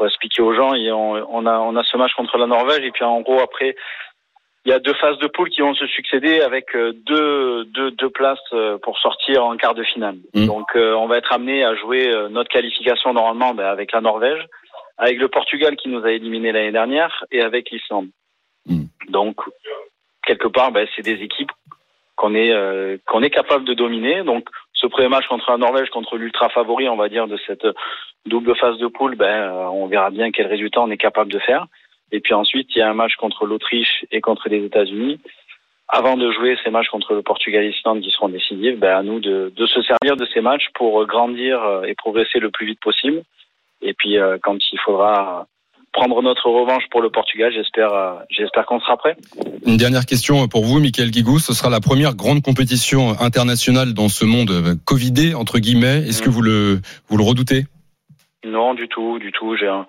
[0.00, 2.90] pour expliquer aux gens, on, on a on a ce match contre la Norvège et
[2.90, 3.76] puis en gros après,
[4.64, 7.90] il y a deux phases de poule qui vont se succéder avec euh, deux deux
[7.90, 10.16] deux places euh, pour sortir en quart de finale.
[10.32, 14.42] Donc euh, on va être amené à jouer notre qualification normalement ben, avec la Norvège,
[14.96, 18.08] avec le Portugal qui nous a éliminés l'année dernière et avec l'Islande.
[19.10, 19.36] Donc
[20.22, 21.52] quelque part, ben, c'est des équipes
[22.20, 24.22] qu'on est euh, qu'on est capable de dominer.
[24.24, 24.48] Donc
[24.80, 27.66] ce premier match contre la Norvège, contre l'ultra favori, on va dire de cette
[28.26, 31.38] double phase de poule, ben euh, on verra bien quel résultat on est capable de
[31.38, 31.66] faire.
[32.12, 35.20] Et puis ensuite, il y a un match contre l'Autriche et contre les États-Unis.
[35.86, 39.02] Avant de jouer ces matchs contre le Portugal et l'Islande qui seront décisifs, ben à
[39.02, 42.66] nous de, de se servir de ces matchs pour grandir euh, et progresser le plus
[42.66, 43.22] vite possible.
[43.82, 45.46] Et puis euh, quand il faudra
[45.92, 49.16] prendre notre revanche pour le Portugal, j'espère euh, j'espère qu'on sera prêt.
[49.66, 51.38] Une dernière question pour vous, Michael Guigou.
[51.38, 55.98] Ce sera la première grande compétition internationale dans ce monde euh, Covidé entre guillemets.
[56.08, 57.64] Est-ce que vous le vous le redoutez?
[58.44, 59.56] Non, du tout, du tout.
[59.56, 59.86] J'ai un-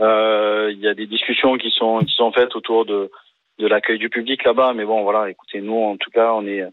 [0.00, 3.10] euh, il y a des discussions qui sont qui sont faites autour de
[3.58, 5.30] de l'accueil du public là-bas, mais bon, voilà.
[5.30, 6.64] Écoutez, nous, en tout cas, on est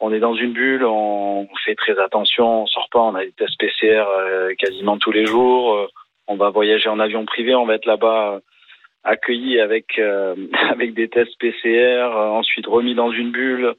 [0.00, 3.32] on est dans une bulle, on fait très attention, on sort pas, on a des
[3.32, 5.88] tests PCR euh, quasiment tous les jours.
[6.28, 8.40] On va voyager en avion privé, on va être là-bas euh,
[9.04, 10.34] accueilli avec euh,
[10.70, 13.74] avec des tests PCR, euh, ensuite remis dans une bulle.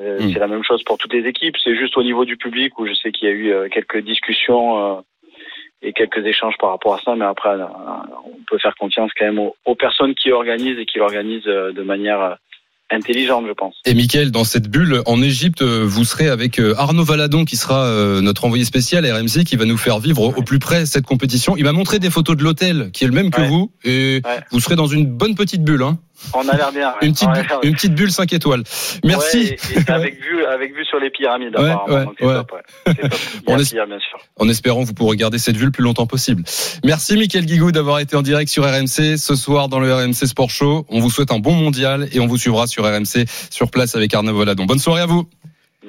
[0.00, 1.56] Euh, C'est la même chose pour toutes les équipes.
[1.62, 3.98] C'est juste au niveau du public où je sais qu'il y a eu euh, quelques
[3.98, 5.00] discussions euh,
[5.82, 7.14] et quelques échanges par rapport à ça.
[7.14, 7.50] Mais après,
[8.24, 11.72] on peut faire confiance quand même aux, aux personnes qui organisent et qui l'organisent euh,
[11.72, 12.34] de manière euh,
[12.92, 13.74] intelligente, je pense.
[13.86, 17.56] Et Mickaël, dans cette bulle en Égypte, euh, vous serez avec euh, Arnaud Valadon qui
[17.56, 20.58] sera euh, notre envoyé spécial à RMC qui va nous faire vivre au- au plus
[20.58, 21.56] près cette compétition.
[21.56, 23.48] Il m'a montré des photos de l'hôtel qui est le même que Ouais.
[23.48, 25.82] vous et vous serez dans une bonne petite bulle.
[25.82, 25.98] Hein.
[26.34, 26.94] On a l'air bien.
[27.02, 27.28] Une, petite,
[27.88, 28.62] une bulle 5 étoiles.
[29.04, 29.38] Merci.
[29.38, 32.12] Ouais, et- et avec vue, avec vue sur les pyramides, Ouais, apparemment.
[32.20, 32.52] ouais, top,
[32.84, 32.96] top.
[33.46, 34.18] On pire, bien sûr.
[34.38, 36.42] En espérant que vous pourrez regarder cette vue le plus longtemps possible.
[36.84, 40.50] Merci Mickaël Guigou d'avoir été en direct sur RMC ce soir dans le RMC Sport
[40.50, 40.86] Show.
[40.88, 44.12] On vous souhaite un bon mondial et on vous suivra sur RMC sur place avec
[44.14, 44.64] Arnaud Voladon.
[44.64, 45.28] Bonne soirée à vous.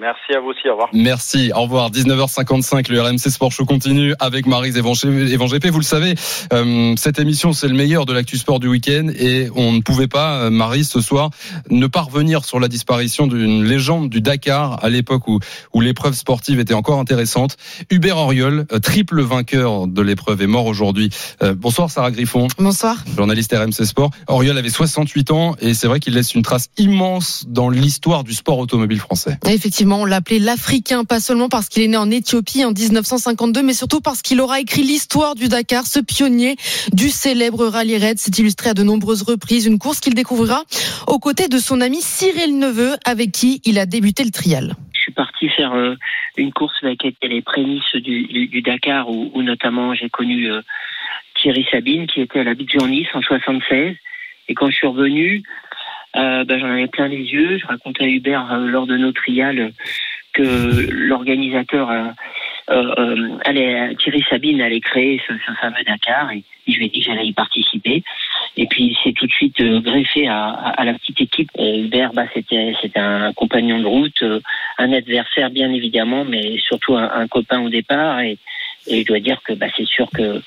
[0.04, 0.68] Merci à vous aussi.
[0.68, 0.90] Au revoir.
[0.92, 1.90] Merci, au revoir.
[1.90, 5.70] 19h55, le RMC Sport Show continue avec Marise Evangépé.
[5.70, 6.16] Vous le savez,
[6.52, 10.10] euh, cette émission, c'est le meilleur de l'actu sport du week-end et on ne pouvait
[10.10, 11.30] pas, euh, Marise, ce soir,
[11.70, 15.40] ne pas revenir sur la disparition d'une légende du Dakar à l'époque où,
[15.74, 17.56] où l'épreuve sportive était encore intéressante.
[17.90, 21.12] Hubert Auriol, euh, triple vainqueur de l'épreuve, est mort aujourd'hui.
[21.42, 22.50] Euh, bonsoir Sarah Griffon.
[22.58, 22.98] Bonsoir.
[23.16, 24.12] Journaliste RMC Sport.
[24.28, 28.34] Auriol avait 68 ans et c'est vrai qu'il laisse une trace immense dans l'histoire du
[28.34, 29.38] sport automobile français.
[29.48, 33.74] Effectivement, on l'appelait l'Africain, pas seulement parce qu'il est né en Éthiopie en 1952, mais
[33.74, 36.56] surtout parce qu'il aura écrit l'histoire du Dakar, ce pionnier
[36.94, 38.18] du célèbre rallye raid.
[38.18, 40.64] s'est illustré à de nombreuses reprises, une course qu'il découvrira
[41.08, 44.76] aux côtés de son ami Cyril Neveu, avec qui il a débuté le trial.
[44.94, 45.96] Je suis parti faire euh,
[46.38, 50.62] une course avec les prémices du, du, Dakar, où, où notamment j'ai connu euh,
[51.36, 53.96] Thierry Sabine, qui était à la Bidjan Nice en 76.
[54.50, 55.44] Et quand je suis revenu,
[56.16, 57.58] euh, ben, j'en avais plein les yeux.
[57.58, 59.72] Je racontais à Hubert euh, lors de nos trials
[60.34, 62.06] que l'organisateur euh,
[62.70, 67.00] euh, allait, Thierry Sabine allait créer ce, ce fameux Dakar et je lui ai dit
[67.02, 68.04] que j'allais y participer.
[68.58, 71.50] Et puis il s'est tout de suite greffé à, à, à la petite équipe.
[71.58, 74.24] Hubert, bah, c'était c'était un compagnon de route,
[74.78, 78.22] un adversaire bien évidemment, mais surtout un, un copain au départ.
[78.22, 78.38] Et,
[78.88, 80.42] et je dois dire que bah, c'est sûr que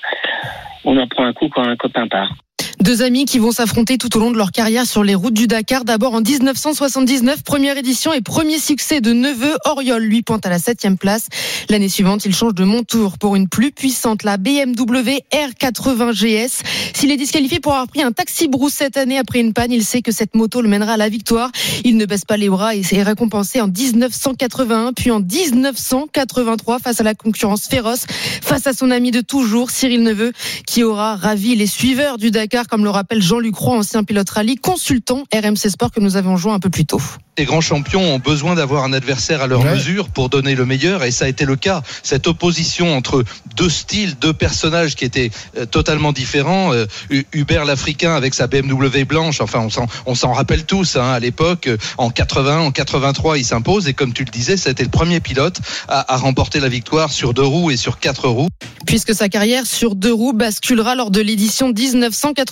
[0.83, 2.33] on en prend un coup quand un copain part.
[2.79, 5.47] Deux amis qui vont s'affronter tout au long de leur carrière sur les routes du
[5.47, 5.83] Dakar.
[5.83, 9.57] D'abord en 1979, première édition et premier succès de Neveu.
[9.65, 11.25] Oriol lui pointe à la septième place.
[11.69, 16.61] L'année suivante, il change de monture pour une plus puissante, la BMW R80 GS.
[16.93, 19.83] S'il est disqualifié pour avoir pris un taxi brousse cette année après une panne, il
[19.83, 21.51] sait que cette moto le mènera à la victoire.
[21.83, 27.01] Il ne baisse pas les bras et est récompensé en 1981 puis en 1983 face
[27.01, 30.31] à la concurrence féroce, face à son ami de toujours, Cyril Neveu,
[30.67, 34.55] qui aura ravi les suiveurs du Dakar, comme le rappelle Jean-Luc Roy, ancien pilote rallye,
[34.57, 37.01] consultant RMC Sport que nous avons joint un peu plus tôt.
[37.37, 39.73] Les grands champions ont besoin d'avoir un adversaire à leur Ouais.
[39.75, 41.83] mesure pour donner le meilleur et ça a été le cas.
[42.01, 43.23] Cette opposition entre
[43.55, 46.73] deux styles, deux personnages qui étaient euh, totalement différents.
[46.73, 50.95] Euh, Hu- Hubert l'Africain avec sa BMW blanche, enfin on s'en, on s'en rappelle tous
[50.95, 51.67] hein, à l'époque.
[51.67, 55.19] euh, En 80, en 83, il s'impose et comme tu le disais, c'était le premier
[55.19, 58.49] pilote à, à remporter la victoire sur deux roues et sur quatre roues.
[58.87, 61.69] Puisque sa carrière sur deux roues basculera lors de l'édition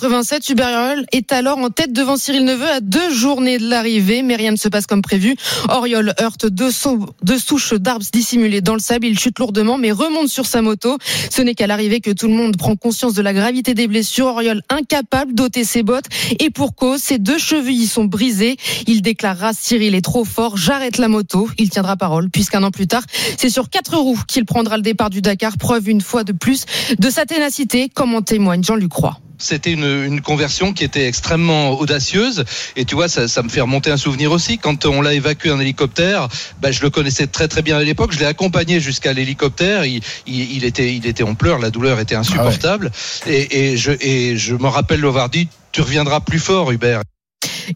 [0.06, 4.36] 1987, Hubert est alors en tête devant Cyril Neveu à deux journées de l'arrivée, mais
[4.36, 5.34] rien ne se passe comme prévu.
[5.68, 10.46] Oriol heurte deux, souches d'arbres dissimulées dans le sable, il chute lourdement mais remonte sur
[10.46, 10.96] sa moto.
[11.28, 14.26] Ce n'est qu'à l'arrivée que tout le monde prend conscience de la gravité des blessures.
[14.26, 16.06] Oriol incapable d'ôter ses bottes
[16.38, 18.58] et pour cause, ses deux chevilles sont brisées.
[18.86, 21.48] Il déclarera Cyril est trop fort, j'arrête la moto.
[21.58, 23.02] Il tiendra parole puisqu'un an plus tard,
[23.36, 26.64] c'est sur quatre roues qu'il prendra le départ du Dakar, preuve une fois de plus
[26.96, 29.18] de sa ténacité, comme en témoigne Jean-Luc Roy.
[29.38, 32.44] C'était une, une conversion qui était extrêmement audacieuse.
[32.76, 34.58] Et tu vois, ça, ça me fait remonter un souvenir aussi.
[34.58, 36.28] Quand on l'a évacué en hélicoptère,
[36.60, 38.12] bah, je le connaissais très très bien à l'époque.
[38.12, 39.84] Je l'ai accompagné jusqu'à l'hélicoptère.
[39.84, 41.58] Il, il, il était, il était en pleurs.
[41.58, 42.90] La douleur était insupportable.
[43.26, 47.02] Et, et je, et je me rappelle lui avoir dit, tu reviendras plus fort, Hubert.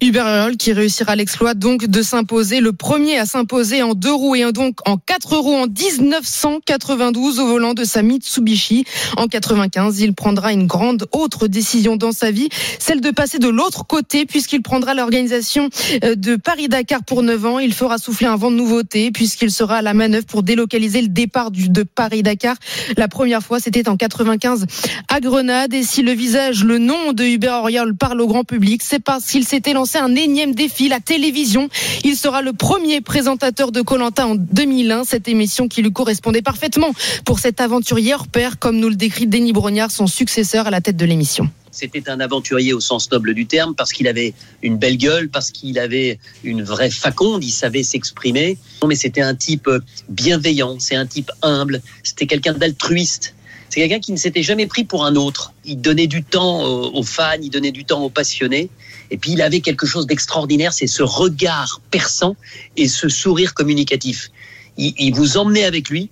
[0.00, 4.36] Hubert Auriol qui réussira l'exploit donc de s'imposer, le premier à s'imposer en deux roues
[4.36, 8.84] et donc en quatre roues en 1992 au volant de sa Mitsubishi.
[9.16, 13.48] En 95, il prendra une grande autre décision dans sa vie, celle de passer de
[13.48, 15.68] l'autre côté puisqu'il prendra l'organisation
[16.04, 17.58] euh, de Paris-Dakar pour 9 ans.
[17.58, 21.08] Il fera souffler un vent de nouveauté puisqu'il sera à la manœuvre pour délocaliser le
[21.08, 22.56] départ du, de Paris-Dakar.
[22.96, 24.66] La première fois, c'était en 95
[25.08, 25.74] à Grenade.
[25.74, 29.26] Et si le visage, le nom de Hubert Auriol parle au grand public, c'est parce
[29.26, 31.70] qu'il s'était lancé un énième défi, la télévision.
[32.04, 36.92] Il sera le premier présentateur de Colanta en 2001, cette émission qui lui correspondait parfaitement
[37.24, 40.82] pour cet aventurier hors pair, comme nous le décrit Denis Brognard, son successeur à la
[40.82, 41.48] tête de l'émission.
[41.70, 45.50] C'était un aventurier au sens noble du terme parce qu'il avait une belle gueule, parce
[45.50, 48.58] qu'il avait une vraie faconde, il savait s'exprimer.
[48.86, 53.34] Mais c'était un type euh, bienveillant, c'est un type humble, c'était quelqu'un d'altruiste.
[53.70, 55.54] C'est quelqu'un qui ne s'était jamais pris pour un autre.
[55.64, 58.68] Il donnait du temps aux aux fans, il donnait du temps aux passionnés.
[59.10, 62.36] Et puis il avait quelque chose d'extraordinaire, c'est ce regard perçant
[62.76, 64.30] et ce sourire communicatif.
[64.76, 66.10] Il, il vous emmenait avec lui.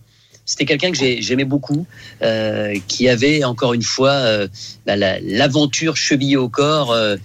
[0.51, 1.87] c'était quelqu'un que j'ai- j'aimais beaucoup,
[2.23, 4.49] euh, qui avait encore une fois euh,
[4.87, 7.17] bah, la- l'aventure chevillée au corps euh,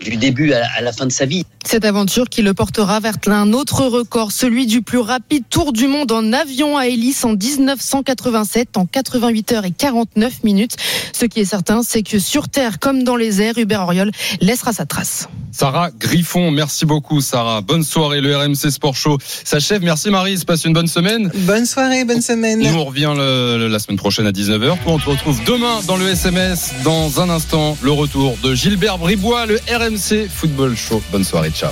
[0.00, 1.44] du début à la, fin de sa vie.
[1.64, 5.86] Cette aventure qui le portera vers un autre record, celui du plus rapide tour du
[5.86, 10.76] monde en avion à hélice en 1987 en 88 heures et 49 minutes.
[11.12, 14.10] Ce qui est certain, c'est que sur Terre comme dans les airs, Hubert Auriol
[14.40, 15.28] laissera sa trace.
[15.52, 17.60] Sarah Griffon, merci beaucoup Sarah.
[17.60, 19.82] Bonne soirée, le RMC Sport Show s'achève.
[19.82, 21.30] Merci Marise, passe une bonne semaine.
[21.34, 22.60] Bonne soirée, bonne semaine.
[22.60, 24.78] Nous on revient le- la semaine prochaine à 19h.
[24.82, 26.72] Toi, on te retrouve demain dans le SMS.
[26.84, 31.00] Dans un instant, le retour de Gilbert Bribois, le RMC Football Show.
[31.12, 31.70] Bonne soirée, ciao.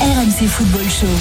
[0.00, 1.14] RMC Football Show.